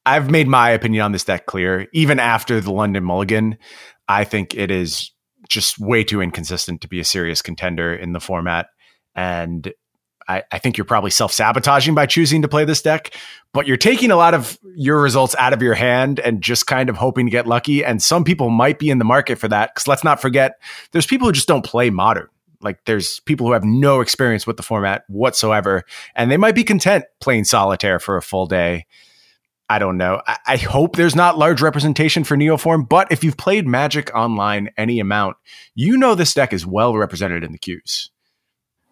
[0.06, 1.88] I've made my opinion on this deck clear.
[1.94, 3.58] Even after the London Mulligan,
[4.08, 5.12] I think it is
[5.50, 8.68] just way too inconsistent to be a serious contender in the format.
[9.16, 9.74] And
[10.28, 13.16] I, I think you're probably self sabotaging by choosing to play this deck,
[13.54, 16.90] but you're taking a lot of your results out of your hand and just kind
[16.90, 17.84] of hoping to get lucky.
[17.84, 20.60] And some people might be in the market for that because let's not forget
[20.92, 22.28] there's people who just don't play modern.
[22.62, 25.84] Like there's people who have no experience with the format whatsoever,
[26.16, 28.86] and they might be content playing solitaire for a full day.
[29.70, 30.22] I don't know.
[30.28, 34.70] I, I hope there's not large representation for Neoform, but if you've played Magic online
[34.78, 35.38] any amount,
[35.74, 38.12] you know this deck is well represented in the queues.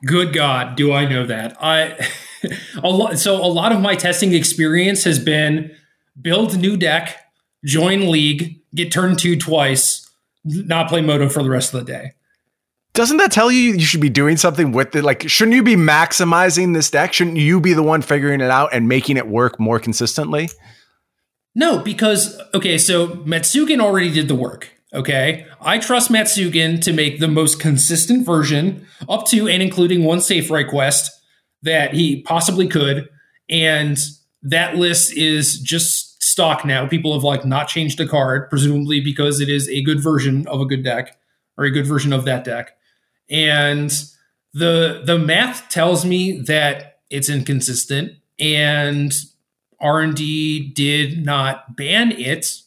[0.06, 1.56] Good God, do I know that?
[1.62, 1.97] I
[2.84, 3.20] a lot.
[3.20, 5.76] So a lot of my testing experience has been
[6.20, 7.18] build new deck,
[7.64, 10.10] join league, get turned two twice,
[10.43, 12.12] not play MODO for the rest of the day.
[12.93, 15.04] Doesn't that tell you you should be doing something with it?
[15.04, 17.12] Like, shouldn't you be maximizing this deck?
[17.12, 20.49] Shouldn't you be the one figuring it out and making it work more consistently?
[21.56, 24.70] No, because okay, so Matsugan already did the work.
[24.94, 25.46] Okay.
[25.60, 30.52] I trust Matsugan to make the most consistent version up to and including one safe
[30.52, 31.12] request
[31.64, 33.10] that he possibly could.
[33.50, 33.98] And
[34.44, 36.88] that list is just stock now.
[36.88, 40.62] People have like not changed a card, presumably because it is a good version of
[40.62, 41.18] a good deck
[41.58, 42.72] or a good version of that deck.
[43.30, 43.91] And
[44.54, 49.14] the the math tells me that it's inconsistent and
[49.80, 52.62] R&D did not ban it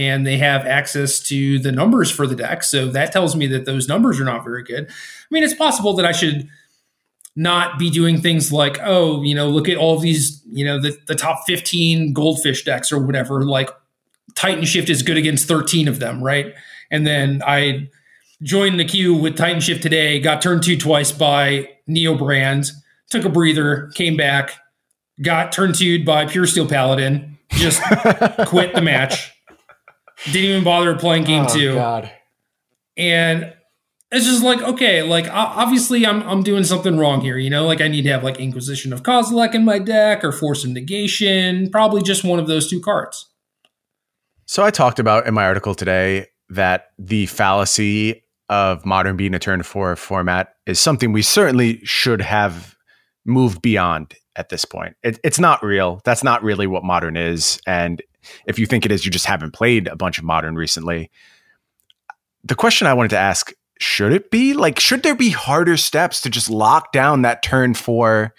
[0.00, 2.62] and they have access to the numbers for the deck.
[2.62, 4.86] So that tells me that those numbers are not very good.
[4.88, 4.94] I
[5.30, 6.48] mean, it's possible that I should
[7.36, 10.96] not be doing things like, oh, you know, look at all these, you know, the,
[11.06, 13.44] the top 15 goldfish decks or whatever.
[13.44, 13.68] Like
[14.34, 16.54] Titan Shift is good against 13 of them, right?
[16.90, 17.90] And then I
[18.42, 22.72] joined the queue with Titan Shift today, got turned two twice by Neobrand,
[23.10, 24.52] took a breather, came back,
[25.20, 27.82] got turned two by Puresteel Paladin, just
[28.46, 29.34] quit the match
[30.26, 31.74] didn't even bother playing game oh, two.
[31.74, 32.10] God.
[32.96, 33.54] And
[34.12, 37.64] it's just like okay, like obviously I'm I'm doing something wrong here, you know.
[37.66, 40.70] Like I need to have like Inquisition of Kozilek in my deck or Force of
[40.70, 43.30] Negation, probably just one of those two cards.
[44.46, 49.38] So I talked about in my article today that the fallacy of modern being a
[49.38, 52.74] turn four format is something we certainly should have
[53.24, 54.96] moved beyond at this point.
[55.04, 56.00] It, it's not real.
[56.04, 58.02] That's not really what modern is, and
[58.46, 61.10] if you think it is, you just haven't played a bunch of modern recently.
[62.44, 64.52] The question I wanted to ask should it be?
[64.52, 68.34] Like, should there be harder steps to just lock down that turn four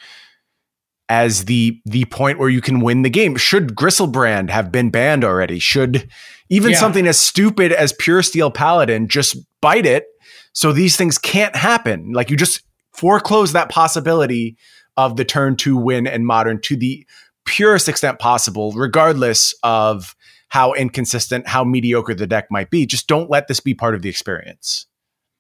[1.10, 3.36] as the the point where you can win the game?
[3.36, 5.60] Should Griselbrand have been banned already?
[5.60, 6.10] Should
[6.50, 6.78] even yeah.
[6.78, 10.06] something as stupid as Puresteel Paladin just bite it
[10.54, 12.12] so these things can't happen?
[12.14, 12.62] Like you just
[12.92, 14.58] foreclose that possibility
[14.96, 17.06] of the turn two win and modern to the
[17.46, 20.16] purest extent possible, regardless of
[20.50, 22.86] how inconsistent, how mediocre the deck might be.
[22.86, 24.86] Just don't let this be part of the experience.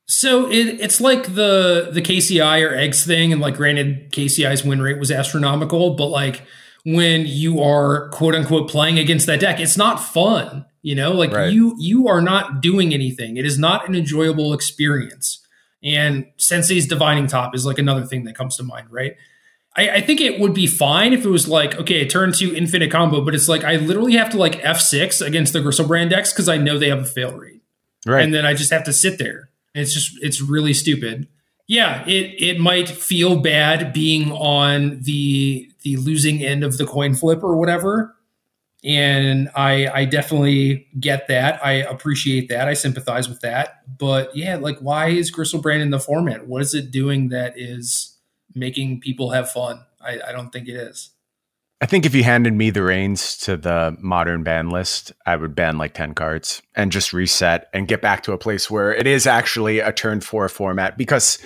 [0.08, 4.82] So it, it's like the the KCI or eggs thing, and like granted, KCI's win
[4.82, 6.44] rate was astronomical, but like
[6.84, 10.66] when you are quote unquote playing against that deck, it's not fun.
[10.82, 11.52] You know, like right.
[11.52, 13.38] you you are not doing anything.
[13.38, 15.46] It is not an enjoyable experience.
[15.84, 19.16] And Sensei's Divining Top is like another thing that comes to mind, right?
[19.76, 22.92] I, I, think it would be fine if it was like, okay, turn to infinite
[22.92, 26.50] combo, but it's like I literally have to like F6 against the Griselbrand decks because
[26.50, 27.62] I know they have a fail rate.
[28.06, 28.24] Right.
[28.24, 29.50] And then I just have to sit there.
[29.74, 31.28] It's just it's really stupid.
[31.68, 37.14] Yeah, it it might feel bad being on the the losing end of the coin
[37.14, 38.16] flip or whatever.
[38.84, 41.64] And I I definitely get that.
[41.66, 42.68] I appreciate that.
[42.68, 43.84] I sympathize with that.
[43.98, 46.48] But yeah, like why is Griselbrand in the format?
[46.48, 48.11] What is it doing that is
[48.56, 49.82] making people have fun.
[50.00, 51.12] I, I don't think it is.
[51.82, 55.56] I think if you handed me the reins to the modern ban list, I would
[55.56, 59.08] ban like 10 cards and just reset and get back to a place where it
[59.08, 61.40] is actually a turn four format because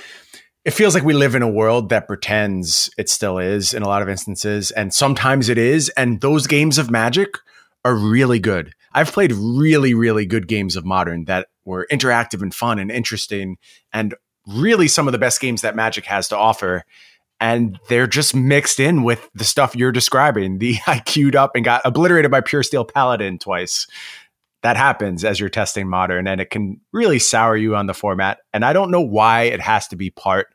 [0.65, 3.87] it feels like we live in a world that pretends it still is in a
[3.87, 4.71] lot of instances.
[4.71, 5.87] And sometimes it is.
[5.89, 7.37] And those games of magic
[7.85, 8.73] are really good.
[8.91, 13.57] I've played really, really good games of modern that were interactive and fun and interesting
[13.93, 14.15] and
[14.47, 16.83] really some of the best games that Magic has to offer.
[17.39, 20.59] And they're just mixed in with the stuff you're describing.
[20.59, 23.87] The I queued up and got obliterated by Puresteel Paladin twice.
[24.63, 28.39] That happens as you're testing modern, and it can really sour you on the format.
[28.51, 30.47] And I don't know why it has to be part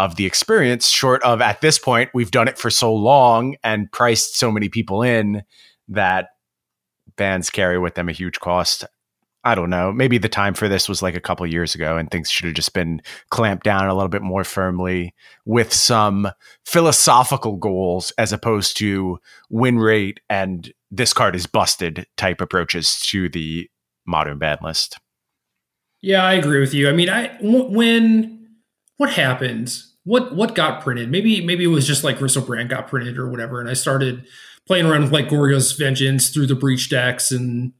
[0.00, 3.92] of the experience, short of at this point, we've done it for so long and
[3.92, 5.42] priced so many people in
[5.88, 6.28] that
[7.16, 8.86] bans carry with them a huge cost.
[9.42, 9.92] I don't know.
[9.92, 12.54] Maybe the time for this was like a couple years ago and things should have
[12.54, 15.14] just been clamped down a little bit more firmly
[15.46, 16.30] with some
[16.66, 19.18] philosophical goals as opposed to
[19.48, 23.70] win rate and this card is busted type approaches to the
[24.06, 24.98] modern ban list.
[26.02, 26.88] Yeah, I agree with you.
[26.88, 28.48] I mean, I when
[28.96, 29.74] what happened
[30.04, 31.10] what what got printed.
[31.10, 34.26] Maybe maybe it was just like Griselbrand got printed or whatever, and I started
[34.66, 37.30] playing around with like Goryo's Vengeance through the Breach decks.
[37.30, 37.72] And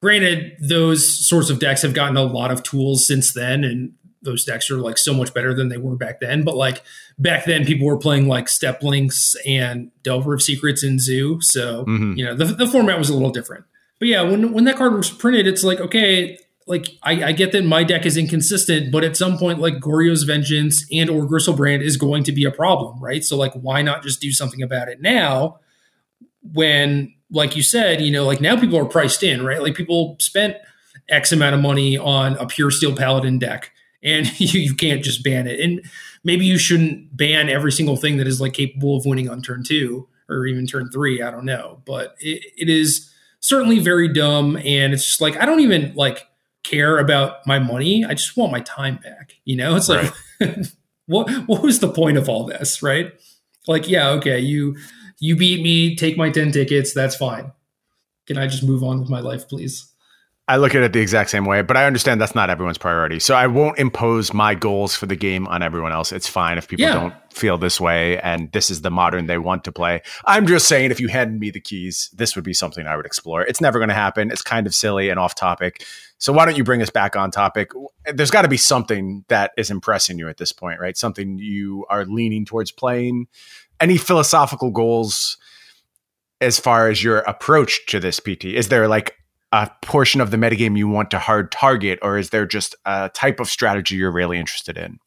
[0.00, 3.92] granted, those sorts of decks have gotten a lot of tools since then, and
[4.22, 6.44] those decks are like so much better than they were back then.
[6.44, 6.82] But like
[7.18, 11.84] back then, people were playing like Steppe Lynx and Delver of Secrets in Zoo, so
[11.84, 12.14] mm-hmm.
[12.16, 13.64] you know the, the format was a little different.
[13.98, 16.38] But yeah, when when that card was printed, it's like okay,
[16.68, 20.24] like I, I, get that my deck is inconsistent, but at some point, like Goryo's
[20.24, 23.24] Vengeance and or Griselbrand is going to be a problem, right?
[23.24, 25.60] So like, why not just do something about it now?
[26.52, 29.62] When, like you said, you know, like now people are priced in, right?
[29.62, 30.56] Like people spent
[31.08, 33.72] X amount of money on a Puresteel Paladin deck,
[34.02, 35.60] and you, you can't just ban it.
[35.60, 35.82] And
[36.24, 39.62] maybe you shouldn't ban every single thing that is like capable of winning on turn
[39.62, 41.22] two or even turn three.
[41.22, 43.10] I don't know, but it, it is
[43.40, 46.26] certainly very dumb, and it's just like I don't even like
[46.64, 48.04] care about my money.
[48.04, 49.34] I just want my time back.
[49.44, 50.12] You know, it's like,
[51.06, 53.12] what what was the point of all this, right?
[53.66, 54.76] Like, yeah, okay, you
[55.18, 57.52] you beat me, take my ten tickets, that's fine.
[58.26, 59.92] Can I just move on with my life, please?
[60.48, 63.20] I look at it the exact same way, but I understand that's not everyone's priority.
[63.20, 66.10] So I won't impose my goals for the game on everyone else.
[66.10, 66.94] It's fine if people yeah.
[66.94, 70.00] don't feel this way and this is the modern they want to play.
[70.24, 73.04] I'm just saying if you handed me the keys, this would be something I would
[73.04, 73.42] explore.
[73.42, 74.30] It's never going to happen.
[74.30, 75.84] It's kind of silly and off topic.
[76.16, 77.72] So why don't you bring us back on topic?
[78.06, 80.96] There's got to be something that is impressing you at this point, right?
[80.96, 83.26] Something you are leaning towards playing.
[83.80, 85.36] Any philosophical goals
[86.40, 88.46] as far as your approach to this PT?
[88.46, 89.14] Is there like
[89.52, 93.10] a portion of the metagame you want to hard target, or is there just a
[93.14, 94.98] type of strategy you're really interested in?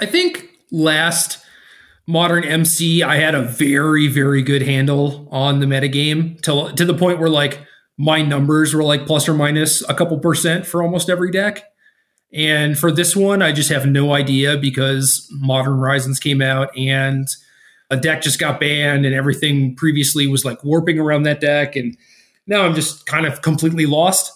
[0.00, 1.44] I think last
[2.06, 6.94] modern MC, I had a very, very good handle on the metagame to, to the
[6.94, 7.60] point where like
[7.96, 11.64] my numbers were like plus or minus a couple percent for almost every deck.
[12.32, 17.28] And for this one, I just have no idea because Modern Horizons came out and
[17.90, 21.76] a deck just got banned and everything previously was like warping around that deck.
[21.76, 21.96] And
[22.46, 24.32] now I'm just kind of completely lost.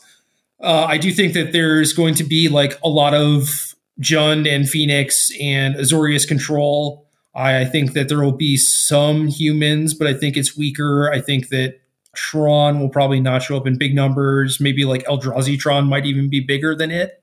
[0.61, 4.69] Uh, I do think that there's going to be like a lot of Jund and
[4.69, 7.07] Phoenix and Azorius control.
[7.35, 11.11] I, I think that there will be some humans, but I think it's weaker.
[11.13, 11.81] I think that
[12.15, 14.61] Tron will probably not show up in big numbers.
[14.61, 17.23] Maybe like Eldrazi Tron might even be bigger than it.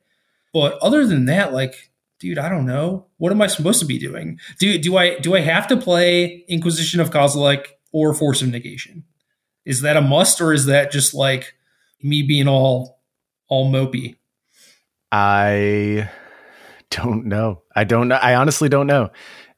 [0.54, 1.91] But other than that, like,
[2.22, 3.08] dude, I don't know.
[3.18, 4.40] What am I supposed to be doing?
[4.60, 9.04] Do do I do I have to play Inquisition of Kozilek or Force of Negation?
[9.66, 11.56] Is that a must or is that just like
[12.02, 13.02] me being all
[13.50, 14.16] all mopey?
[15.12, 16.10] I
[16.92, 17.64] don't know.
[17.76, 18.16] I don't know.
[18.16, 19.10] I honestly don't know.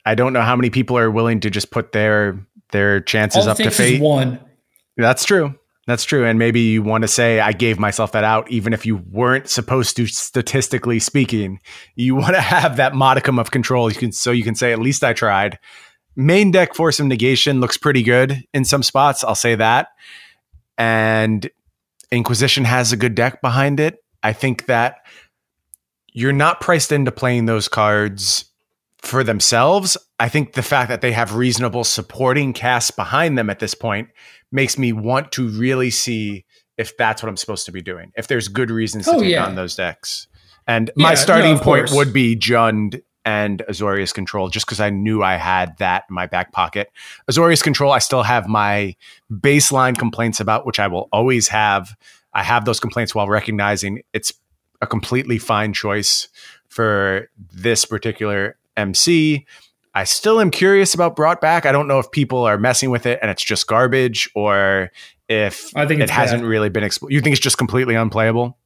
[0.06, 3.52] I don't know how many people are willing to just put their their chances all
[3.52, 4.02] up to fate.
[4.02, 4.40] one.
[4.98, 5.56] That's true.
[5.86, 6.26] That's true.
[6.26, 9.50] And maybe you want to say, I gave myself that out, even if you weren't
[9.50, 11.60] supposed to, statistically speaking.
[11.96, 13.92] You want to have that modicum of control.
[13.92, 15.60] You can, so you can say, at least I tried
[16.16, 19.24] main deck Force of Negation looks pretty good in some spots.
[19.24, 19.90] I'll say that.
[20.78, 21.50] And
[22.12, 23.98] Inquisition has a good deck behind it.
[24.22, 24.98] I think that
[26.14, 28.46] you're not priced into playing those cards
[29.04, 29.98] for themselves.
[30.18, 34.10] I think the fact that they have reasonable supporting casts behind them at this point
[34.52, 36.46] makes me want to really see
[36.78, 38.12] if that's what I'm supposed to be doing.
[38.16, 39.46] If there's good reasons to oh, take yeah.
[39.46, 40.28] on those decks.
[40.66, 41.98] And yeah, my starting no, point course.
[41.98, 46.26] would be Jund and Azorius Control just because I knew I had that in my
[46.26, 46.90] back pocket.
[47.30, 48.96] Azorius Control, I still have my
[49.30, 51.96] baseline complaints about, which I will always have.
[52.34, 54.34] I have those complaints while recognizing it's
[54.82, 56.30] a completely fine choice
[56.68, 59.46] for this particular MC.
[59.96, 61.66] I still am curious about brought back.
[61.66, 64.92] I don't know if people are messing with it and it's just garbage or
[65.30, 66.48] if I think it hasn't bad.
[66.48, 68.58] really been expl- you think it's just completely unplayable?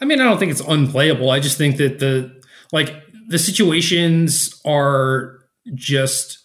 [0.00, 1.30] I mean, I don't think it's unplayable.
[1.30, 2.40] I just think that the
[2.72, 2.94] like
[3.28, 5.38] the situations are
[5.74, 6.38] just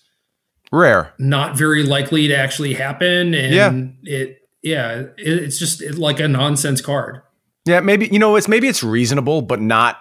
[0.72, 3.72] rare, not very likely to actually happen, and yeah.
[4.04, 7.22] it yeah, it's just like a nonsense card.
[7.66, 9.98] Yeah, maybe you know it's maybe it's reasonable, but not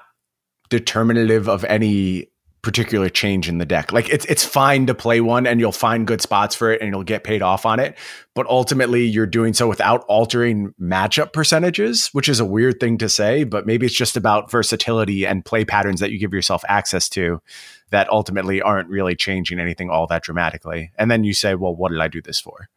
[0.71, 2.29] determinative of any
[2.63, 3.93] particular change in the deck.
[3.93, 6.91] Like it's it's fine to play one and you'll find good spots for it and
[6.91, 7.99] you'll get paid off on it,
[8.35, 13.09] but ultimately you're doing so without altering matchup percentages, which is a weird thing to
[13.09, 17.09] say, but maybe it's just about versatility and play patterns that you give yourself access
[17.09, 17.43] to
[17.91, 20.93] that ultimately aren't really changing anything all that dramatically.
[20.97, 22.69] And then you say, "Well, what did I do this for?"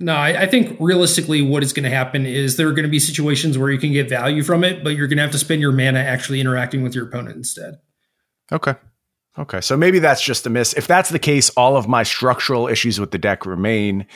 [0.00, 2.90] No, I, I think realistically, what is going to happen is there are going to
[2.90, 5.38] be situations where you can get value from it, but you're going to have to
[5.38, 7.78] spend your mana actually interacting with your opponent instead.
[8.50, 8.74] Okay.
[9.38, 9.60] Okay.
[9.60, 10.72] So maybe that's just a miss.
[10.74, 14.06] If that's the case, all of my structural issues with the deck remain.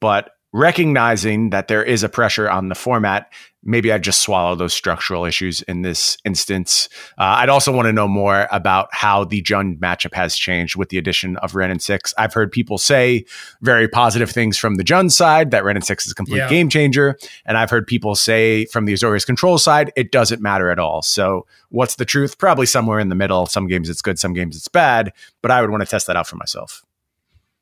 [0.00, 3.32] But recognizing that there is a pressure on the format,
[3.64, 6.88] maybe I'd just swallow those structural issues in this instance.
[7.16, 10.90] Uh, I'd also want to know more about how the Jund matchup has changed with
[10.90, 12.12] the addition of Wrenn and Six.
[12.18, 13.24] I've heard people say
[13.62, 16.48] very positive things from the Jund side that Wrenn and Six is a complete yeah.
[16.48, 17.16] game changer.
[17.46, 21.02] And I've heard people say from the Azorius control side, it doesn't matter at all.
[21.02, 22.38] So what's the truth?
[22.38, 23.46] Probably somewhere in the middle.
[23.46, 26.16] Some games it's good, some games it's bad, but I would want to test that
[26.16, 26.84] out for myself.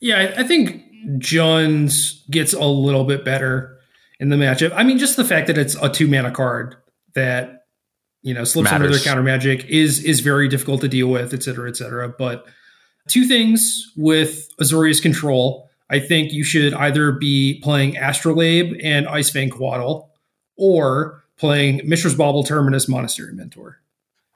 [0.00, 3.78] Yeah, I think Jund gets a little bit better
[4.18, 4.72] in the matchup.
[4.74, 6.76] I mean, just the fact that it's a two mana card
[7.14, 7.64] that
[8.22, 8.86] you know slips Matters.
[8.86, 12.08] under their counter magic is is very difficult to deal with, et cetera, et cetera.
[12.08, 12.46] But
[13.08, 15.68] two things with Azorius control.
[15.92, 20.08] I think you should either be playing Astrolabe and Ice Icefang Coatl,
[20.56, 23.80] or playing Mishra's Bauble Terminus Monastery Mentor.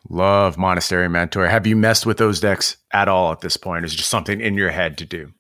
[0.09, 1.47] Love Monastery Mentor.
[1.47, 3.85] Have you messed with those decks at all at this point?
[3.85, 5.33] Is it just something in your head to do?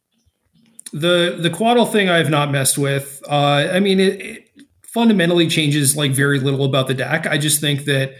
[0.92, 3.22] The the Coatl thing I have not messed with.
[3.28, 4.48] Uh, I mean, it, it
[4.82, 7.26] fundamentally changes like very little about the deck.
[7.26, 8.12] I just think that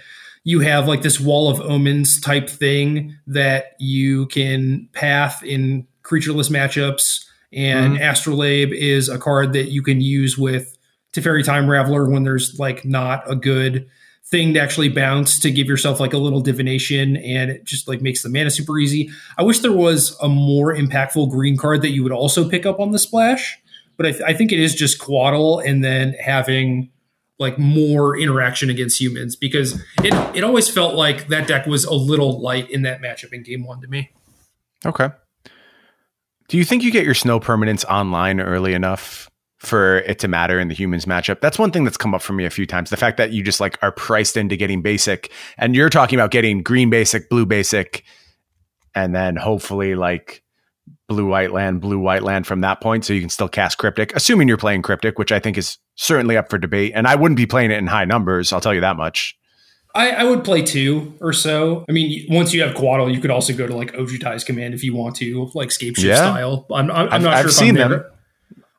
[0.43, 6.51] you have like this wall of omens type thing that you can path in creatureless
[6.51, 8.03] matchups, and mm-hmm.
[8.03, 10.77] Astrolabe is a card that you can use with
[11.15, 13.89] Teferi Time Raveler when there's like not a good
[14.27, 18.01] thing to actually bounce to give yourself like a little divination and it just like
[18.01, 19.11] makes the mana super easy.
[19.37, 22.81] I wish there was a more impactful green card that you would also pick up
[22.81, 23.59] on the splash,
[23.97, 26.91] but I, th- I think it is just Coatl and then having
[27.39, 31.95] like more interaction against humans because it it always felt like that deck was a
[31.95, 34.11] little light in that matchup in game one to me.
[34.87, 35.11] Okay.
[36.49, 39.29] Do you think you get your snow permanents online early enough
[39.67, 41.41] for it to matter in the humans matchup.
[41.41, 42.91] That's one thing that's come up for me a few times.
[42.91, 46.31] The fact that you just like are priced into getting basic and you're talking about
[46.31, 48.05] getting green basic, blue basic,
[48.95, 50.43] and then hopefully like
[51.09, 53.05] blue white land, blue white land from that point.
[53.05, 56.37] So you can still cast cryptic, assuming you're playing cryptic, which I think is certainly
[56.37, 56.93] up for debate.
[56.95, 58.53] And I wouldn't be playing it in high numbers.
[58.53, 59.37] I'll tell you that much.
[59.97, 61.85] I, I would play two or so.
[61.89, 64.83] I mean, once you have Coatl, you could also go to like Ojutai's command if
[64.83, 66.17] you want to, like Scapeshift yeah.
[66.17, 66.67] style.
[66.73, 67.49] I'm, I'm, I'm not I've, sure.
[67.49, 68.05] I've seen them.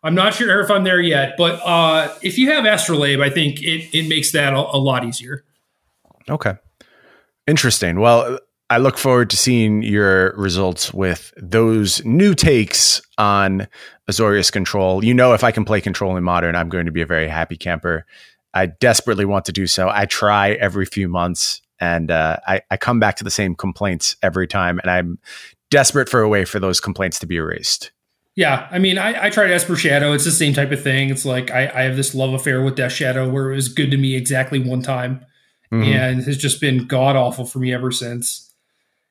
[0.05, 3.63] I'm not sure if I'm there yet, but uh, if you have Astrolabe, I think
[3.63, 5.43] it, it makes that a, a lot easier.
[6.29, 6.53] Okay.
[7.47, 7.99] Interesting.
[7.99, 8.37] Well,
[8.69, 13.67] I look forward to seeing your results with those new takes on
[14.07, 15.03] Azorius Control.
[15.03, 17.27] You know, if I can play Control in Modern, I'm going to be a very
[17.27, 18.05] happy camper.
[18.53, 19.89] I desperately want to do so.
[19.89, 24.15] I try every few months and uh, I, I come back to the same complaints
[24.21, 25.19] every time, and I'm
[25.71, 27.91] desperate for a way for those complaints to be erased.
[28.35, 30.11] Yeah, I mean, I, I tried Esper Shadow.
[30.11, 31.09] It's the same type of thing.
[31.09, 33.91] It's like I, I have this love affair with Death Shadow where it was good
[33.91, 35.25] to me exactly one time
[35.71, 35.83] mm-hmm.
[35.83, 38.53] and has just been god awful for me ever since.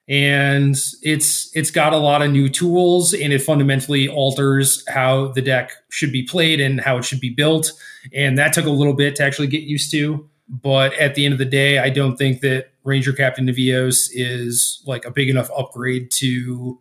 [0.06, 5.40] And it's it's got a lot of new tools and it fundamentally alters how the
[5.40, 7.72] deck should be played and how it should be built.
[8.12, 10.28] And that took a little bit to actually get used to.
[10.46, 14.10] But at the end of the day, I don't think that Ranger Captain of Eos
[14.12, 16.78] is like a big enough upgrade to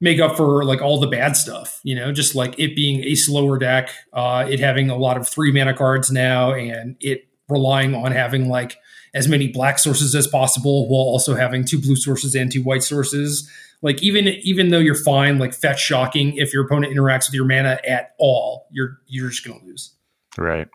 [0.00, 3.14] make up for like all the bad stuff, you know, just like it being a
[3.14, 7.94] slower deck, uh, it having a lot of three mana cards now, and it relying
[7.94, 8.76] on having like
[9.14, 12.82] as many black sources as possible while also having two blue sources and two white
[12.82, 13.48] sources.
[13.82, 17.44] Like even even though you're fine, like fetch shocking, if your opponent interacts with your
[17.44, 19.94] mana at all, you're you're just gonna lose.
[20.36, 20.68] Right.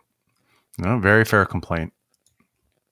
[0.78, 1.92] No, very fair complaint.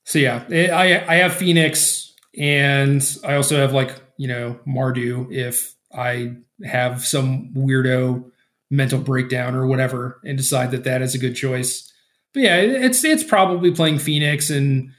[0.04, 5.74] So yeah, I I have Phoenix and I also have like you know Mardu if
[5.92, 8.30] I have some weirdo
[8.70, 11.92] mental breakdown or whatever and decide that that is a good choice.
[12.34, 14.90] But yeah, it's it's probably playing Phoenix and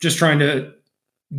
[0.00, 0.72] just trying to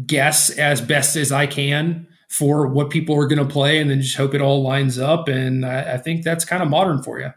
[0.06, 4.02] guess as best as I can for what people are going to play and then
[4.02, 5.28] just hope it all lines up.
[5.28, 7.32] And I, I think that's kind of modern for you.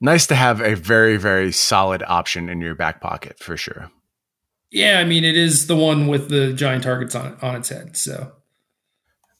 [0.00, 3.90] Nice to have a very, very solid option in your back pocket for sure.
[4.70, 7.96] Yeah, I mean, it is the one with the giant targets on on its head.
[7.96, 8.32] So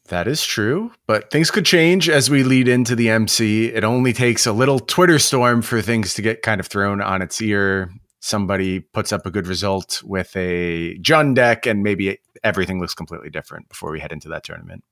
[0.08, 3.66] That is true, but things could change as we lead into the MC.
[3.66, 7.20] It only takes a little Twitter storm for things to get kind of thrown on
[7.20, 7.92] its ear.
[8.20, 13.28] Somebody puts up a good result with a Jund deck, and maybe everything looks completely
[13.28, 14.82] different before we head into that tournament.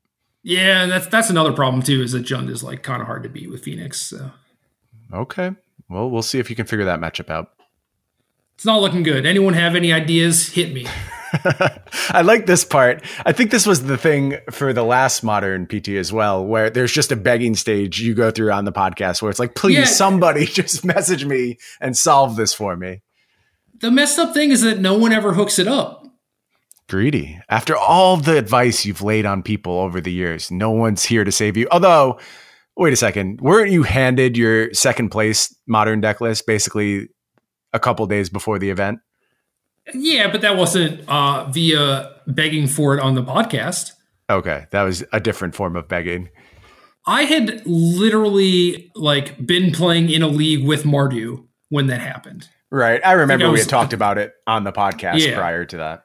[0.42, 2.02] Yeah, that's that's another problem too.
[2.02, 4.00] Is that Jund is like kind of hard to beat with Phoenix.
[4.00, 4.32] So
[5.12, 5.52] okay,
[5.88, 7.55] well, we'll see if you can figure that matchup out.
[8.56, 9.26] It's not looking good.
[9.26, 10.48] Anyone have any ideas?
[10.48, 10.86] Hit me.
[12.08, 13.04] I like this part.
[13.26, 16.92] I think this was the thing for the last modern PT as well, where there's
[16.92, 19.84] just a begging stage you go through on the podcast where it's like, please, yeah.
[19.84, 23.02] somebody just message me and solve this for me.
[23.80, 26.06] The messed up thing is that no one ever hooks it up.
[26.88, 27.38] Greedy.
[27.50, 31.32] After all the advice you've laid on people over the years, no one's here to
[31.32, 31.68] save you.
[31.70, 32.18] Although,
[32.74, 37.08] wait a second, weren't you handed your second place modern deck list basically
[37.76, 39.00] a couple days before the event?
[39.94, 43.92] Yeah, but that wasn't uh, via begging for it on the podcast.
[44.28, 46.30] Okay, that was a different form of begging.
[47.06, 52.48] I had literally like been playing in a league with Mardu when that happened.
[52.70, 53.00] Right.
[53.04, 55.36] I remember I was, we had talked about it on the podcast yeah.
[55.36, 56.04] prior to that.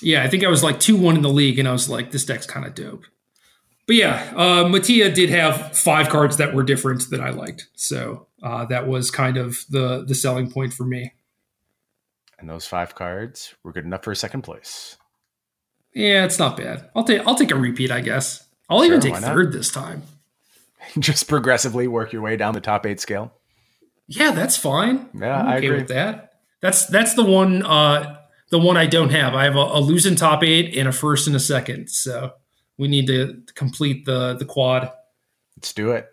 [0.00, 2.12] Yeah, I think I was like 2 1 in the league, and I was like,
[2.12, 3.04] this deck's kind of dope.
[3.86, 7.68] But yeah, uh, Mattia did have five cards that were different that I liked.
[7.74, 11.12] So uh, that was kind of the the selling point for me.
[12.38, 14.96] And those five cards were good enough for a second place.
[15.94, 16.90] Yeah, it's not bad.
[16.94, 18.46] I'll take I'll take a repeat, I guess.
[18.68, 20.02] I'll sure, even take third this time.
[20.98, 23.32] Just progressively work your way down the top eight scale.
[24.08, 25.08] Yeah, that's fine.
[25.14, 26.32] Yeah, I'm okay I agree with that.
[26.60, 28.16] That's that's the one uh
[28.50, 29.34] the one I don't have.
[29.34, 31.88] I have a, a losing top eight and a first and a second.
[31.88, 32.32] So
[32.78, 34.92] we need to complete the the quad.
[35.56, 36.08] Let's do it.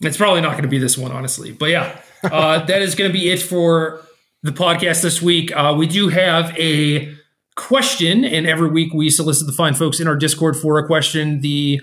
[0.00, 1.52] It's probably not going to be this one, honestly.
[1.52, 4.02] But yeah, uh, that is going to be it for
[4.42, 5.54] the podcast this week.
[5.54, 7.14] Uh, we do have a
[7.54, 11.40] question, and every week we solicit the fine folks in our Discord for a question.
[11.40, 11.80] The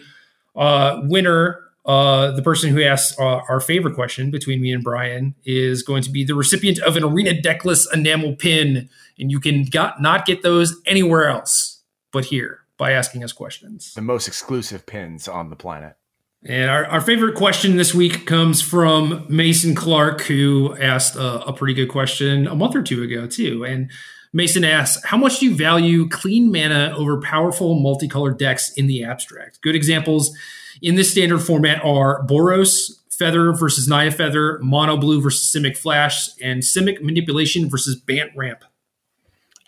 [0.55, 5.35] uh, winner, uh, the person who asks uh, our favorite question between me and Brian,
[5.45, 9.63] is going to be the recipient of an Arena Decklists enamel pin, and you can
[9.65, 11.79] got, not get those anywhere else
[12.11, 13.93] but here by asking us questions.
[13.93, 15.97] The most exclusive pins on the planet.
[16.43, 21.53] And our, our favorite question this week comes from Mason Clark, who asked a, a,
[21.53, 23.65] pretty good question a month or two ago, too.
[23.65, 23.91] And
[24.31, 29.03] Mason asks, How much do you value clean mana over powerful multicolored decks in the
[29.03, 29.61] abstract?
[29.61, 30.33] Good examples
[30.81, 36.29] in this standard format are Boros, Feather versus Naya Feather, Mono Blue versus Simic Flash,
[36.41, 38.63] and Simic Manipulation versus Bant Ramp.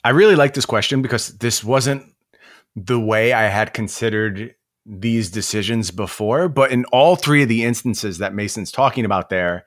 [0.06, 2.11] I really like this question because this wasn't
[2.76, 4.56] the way I had considered
[4.86, 9.66] these decisions before, but in all three of the instances that Mason's talking about there,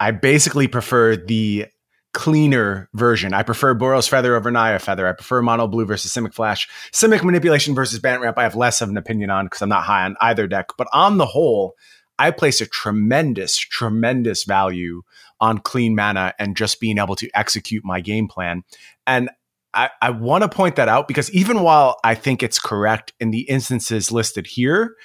[0.00, 1.66] I basically prefer the
[2.12, 3.32] cleaner version.
[3.32, 5.06] I prefer Boros Feather over Naya Feather.
[5.06, 6.68] I prefer Mono Blue versus Simic Flash.
[6.92, 9.84] Simic Manipulation versus Bant Ramp, I have less of an opinion on because I'm not
[9.84, 10.70] high on either deck.
[10.76, 11.74] But on the whole,
[12.18, 15.02] I place a tremendous, tremendous value
[15.40, 18.62] on clean mana and just being able to execute my game plan.
[19.06, 19.30] And
[19.74, 23.30] I, I want to point that out because even while I think it's correct in
[23.30, 24.96] the instances listed here,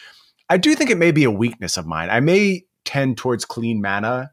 [0.49, 2.09] I do think it may be a weakness of mine.
[2.09, 4.31] I may tend towards clean mana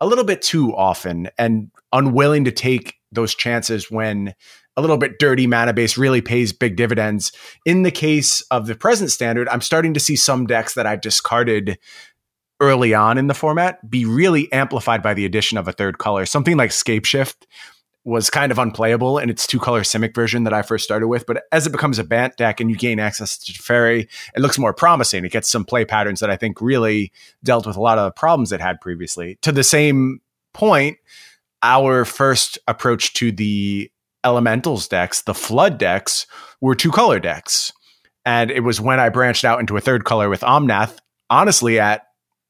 [0.00, 4.34] a little bit too often and unwilling to take those chances when
[4.76, 7.32] a little bit dirty mana base really pays big dividends.
[7.64, 10.94] In the case of the present standard, I'm starting to see some decks that I
[10.96, 11.78] discarded
[12.60, 16.26] early on in the format be really amplified by the addition of a third color.
[16.26, 17.46] Something like Scape Shift
[18.08, 21.26] was kind of unplayable in its two color Simic version that I first started with.
[21.26, 24.58] But as it becomes a Bant deck and you gain access to Teferi, it looks
[24.58, 25.26] more promising.
[25.26, 27.12] It gets some play patterns that I think really
[27.44, 29.38] dealt with a lot of the problems it had previously.
[29.42, 30.20] To the same
[30.54, 30.96] point,
[31.62, 33.90] our first approach to the
[34.24, 36.26] Elementals decks, the Flood decks,
[36.62, 37.74] were two color decks.
[38.24, 40.96] And it was when I branched out into a third color with Omnath,
[41.28, 42.07] honestly, at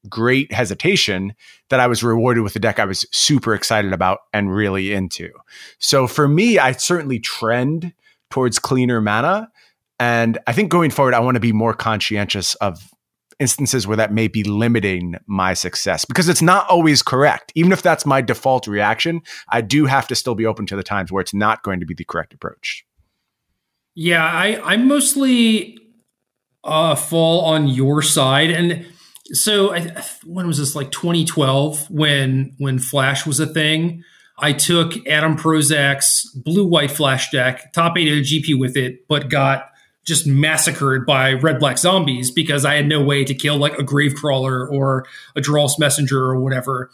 [0.09, 1.35] great hesitation
[1.70, 5.31] that I was rewarded with a deck I was super excited about and really into.
[5.79, 7.93] So for me, I certainly trend
[8.31, 9.51] towards cleaner mana.
[10.01, 12.91] And I think going forward, I want to be more conscientious of
[13.41, 17.53] instances where that may be limiting my success because it's not always correct.
[17.55, 20.83] Even if that's my default reaction, I do have to still be open to the
[20.83, 22.85] times where it's not going to be the correct approach.
[23.95, 25.79] Yeah, I, I mostly
[26.65, 28.51] uh, fall on your side.
[28.51, 28.87] And
[29.33, 29.81] so I,
[30.25, 30.75] when was this?
[30.75, 34.05] Like 2012 when when flash was a thing.
[34.41, 39.29] I took Adam Prosak's blue white flash deck top eight of gp with it but
[39.29, 39.71] got
[40.05, 43.83] just massacred by red black zombies because i had no way to kill like a
[43.83, 45.05] grave crawler or
[45.37, 46.89] a Geralf's Messenger or whatever.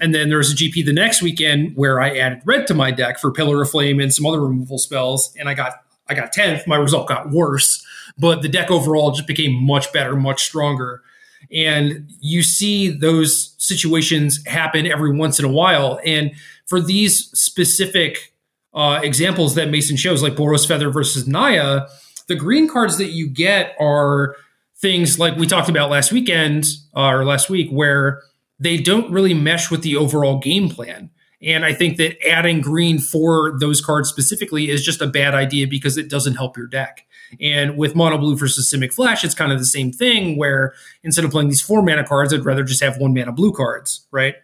[0.00, 2.90] And then there was a gp the next weekend where i added red to my
[2.90, 5.74] deck for pillar of flame and some other removal spells and i got
[6.08, 7.84] I got 10th, my result got worse,
[8.18, 11.02] but the deck overall just became much better, much stronger.
[11.52, 16.00] And you see those situations happen every once in a while.
[16.04, 16.32] And
[16.66, 18.34] for these specific
[18.74, 21.86] uh, examples that Mason shows, like Boros Feather versus Naya,
[22.26, 24.36] the green cards that you get are
[24.76, 28.22] things like we talked about last weekend uh, or last week, where
[28.60, 31.10] they don't really mesh with the overall game plan.
[31.40, 35.68] And I think that adding green for those cards specifically is just a bad idea
[35.68, 37.06] because it doesn't help your deck.
[37.40, 40.74] And with mono blue versus Simic Flash, it's kind of the same thing where
[41.04, 44.06] instead of playing these four mana cards, I'd rather just have one mana blue cards,
[44.10, 44.34] right?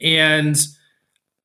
[0.00, 0.56] And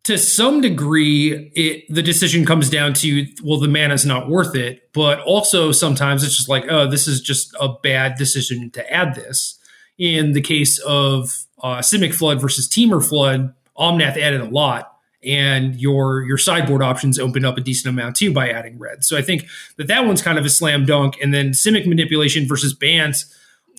[0.03, 4.55] to some degree, it, the decision comes down to, well, the mana is not worth
[4.55, 4.89] it.
[4.93, 9.15] But also sometimes it's just like, oh, this is just a bad decision to add
[9.15, 9.59] this.
[9.97, 15.75] In the case of uh, Simic Flood versus Temur Flood, Omnath added a lot and
[15.79, 19.03] your your sideboard options open up a decent amount too by adding red.
[19.03, 19.45] So I think
[19.77, 21.17] that that one's kind of a slam dunk.
[21.21, 23.17] And then Simic manipulation versus Bant.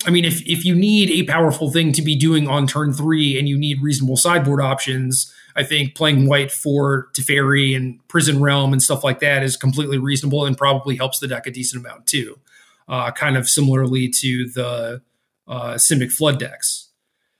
[0.05, 3.37] I mean, if if you need a powerful thing to be doing on turn three
[3.37, 8.71] and you need reasonable sideboard options, I think playing white for Teferi and Prison Realm
[8.71, 12.05] and stuff like that is completely reasonable and probably helps the deck a decent amount
[12.05, 12.39] too.
[12.87, 15.01] Uh, kind of similarly to the
[15.47, 16.89] uh, Simic Flood decks.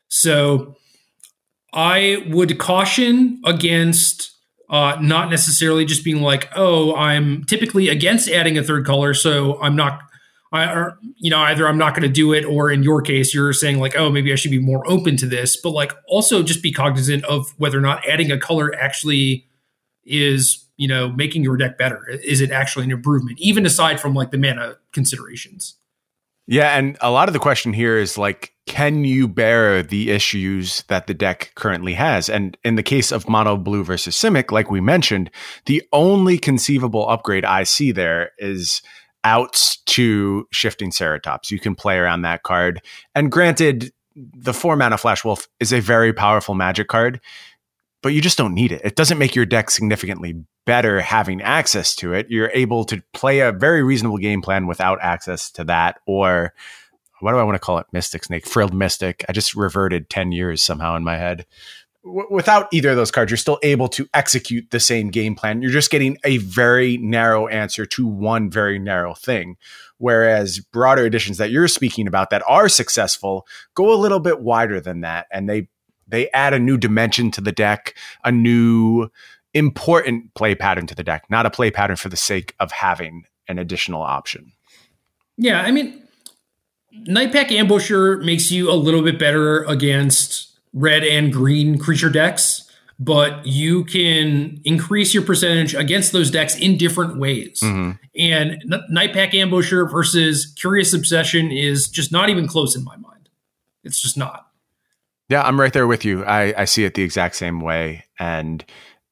[0.07, 0.75] So
[1.73, 4.31] I would caution against
[4.69, 9.61] uh, not necessarily just being like, oh, I'm typically against adding a third color, so
[9.61, 10.01] I'm not.
[10.51, 10.87] I,
[11.17, 13.77] you know, either I'm not going to do it, or in your case, you're saying
[13.77, 15.55] like, oh, maybe I should be more open to this.
[15.55, 19.45] But like, also just be cognizant of whether or not adding a color actually
[20.05, 22.03] is, you know, making your deck better.
[22.23, 25.75] Is it actually an improvement, even aside from like the mana considerations?
[26.51, 30.83] Yeah, and a lot of the question here is like, can you bear the issues
[30.87, 32.27] that the deck currently has?
[32.27, 35.29] And in the case of Mono Blue versus Simic, like we mentioned,
[35.67, 38.81] the only conceivable upgrade I see there is
[39.23, 41.51] outs to Shifting Ceratops.
[41.51, 42.81] You can play around that card.
[43.13, 47.21] And granted, the four mana Flash Wolf is a very powerful magic card,
[48.01, 48.81] but you just don't need it.
[48.83, 52.27] It doesn't make your deck significantly better having access to it.
[52.29, 56.53] You're able to play a very reasonable game plan without access to that, or
[57.19, 57.87] what do I want to call it?
[57.91, 59.25] Mystic Snake, Frilled Mystic.
[59.27, 61.45] I just reverted 10 years somehow in my head.
[62.05, 65.61] W- without either of those cards, you're still able to execute the same game plan.
[65.61, 69.57] You're just getting a very narrow answer to one very narrow thing.
[69.97, 74.79] Whereas broader editions that you're speaking about that are successful go a little bit wider
[74.79, 75.27] than that.
[75.29, 75.67] And they
[76.09, 79.09] they add a new dimension to the deck, a new
[79.53, 83.23] important play pattern to the deck, not a play pattern for the sake of having
[83.47, 84.51] an additional option.
[85.37, 86.03] Yeah, I mean,
[87.07, 92.69] Nightpack Ambusher makes you a little bit better against red and green creature decks,
[92.99, 97.61] but you can increase your percentage against those decks in different ways.
[97.63, 97.91] Mm-hmm.
[98.17, 103.29] And N- Nightpack Ambusher versus Curious Obsession is just not even close in my mind.
[103.83, 104.48] It's just not.
[105.29, 106.25] Yeah, I'm right there with you.
[106.25, 108.05] I, I see it the exact same way.
[108.19, 108.65] And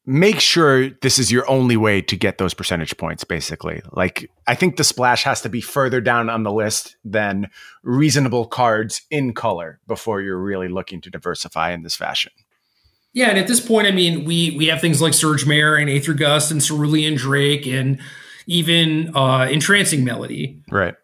[0.08, 4.56] make sure this is your only way to get those percentage points basically like i
[4.56, 7.46] think the splash has to be further down on the list than
[7.84, 12.32] reasonable cards in color before you're really looking to diversify in this fashion
[13.12, 15.90] yeah and at this point i mean we we have things like surge mare and
[15.90, 18.00] aether gust and cerulean drake and
[18.48, 20.96] even uh entrancing melody right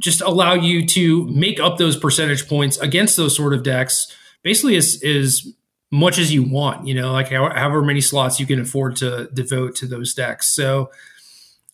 [0.00, 4.12] just allow you to make up those percentage points against those sort of decks
[4.42, 5.54] basically is is
[5.90, 9.74] much as you want, you know, like however many slots you can afford to devote
[9.76, 10.54] to those decks.
[10.54, 10.90] So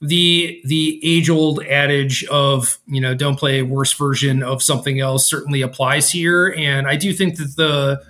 [0.00, 5.00] the the age old adage of you know don't play a worse version of something
[5.00, 8.02] else certainly applies here, and I do think that the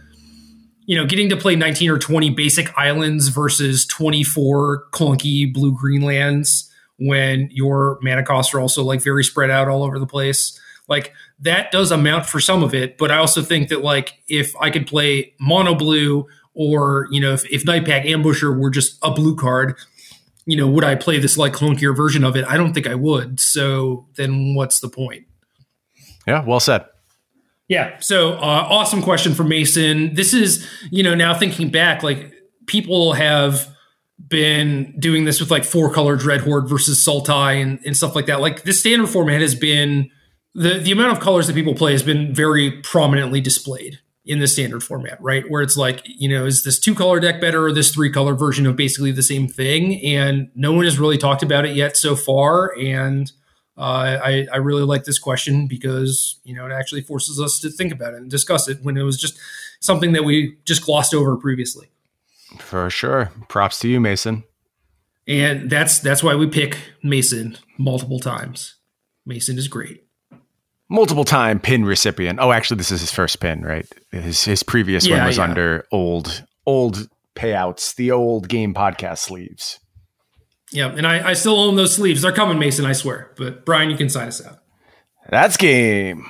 [0.86, 6.02] you know getting to play 19 or 20 basic islands versus 24 clunky blue green
[6.02, 10.59] lands when your mana costs are also like very spread out all over the place
[10.89, 11.12] like
[11.45, 12.99] that does amount for some of it.
[12.99, 17.33] But I also think that like if I could play mono blue or you know
[17.33, 19.77] if, if Nightpack Ambusher were just a blue card,
[20.47, 22.45] you know, would I play this like clunkier version of it?
[22.47, 23.41] I don't think I would.
[23.41, 25.27] So then what's the point?
[26.27, 26.87] Yeah, well said.
[27.69, 27.99] Yeah.
[28.01, 30.15] So uh, awesome question from Mason.
[30.15, 32.33] This is, you know, now thinking back, like
[32.66, 33.69] people have
[34.29, 38.41] been doing this with like four color Dreadhorde versus Sultai and, and stuff like that.
[38.41, 40.11] Like this standard format has been
[40.55, 44.48] the the amount of colors that people play has been very prominently displayed in the
[44.48, 45.44] standard format, right?
[45.51, 48.35] Where it's like, you know, is this two color deck better or this three color
[48.35, 50.02] version of basically the same thing?
[50.02, 52.74] And no one has really talked about it yet so far.
[52.78, 53.31] And
[53.76, 57.70] uh, I, I really like this question because, you know, it actually forces us to
[57.70, 59.39] think about it and discuss it when it was just
[59.81, 61.89] something that we just glossed over previously.
[62.59, 63.31] For sure.
[63.48, 64.44] Props to you, Mason.
[65.26, 68.76] And that's that's why we pick Mason multiple times.
[69.26, 70.03] Mason is great.
[70.90, 72.39] Multiple time pin recipient.
[72.40, 73.86] Oh, actually, this is his first pin, right?
[74.12, 75.44] His his previous Yeah, one was yeah.
[75.44, 79.81] under old old payouts, the old game podcast sleeves.
[80.73, 82.23] Yeah, and I, I still own those sleeves.
[82.23, 83.32] They're coming, Mason, I swear.
[83.36, 84.59] But Brian, you can sign us out.
[85.31, 86.27] That's game.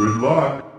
[0.00, 0.69] Good luck.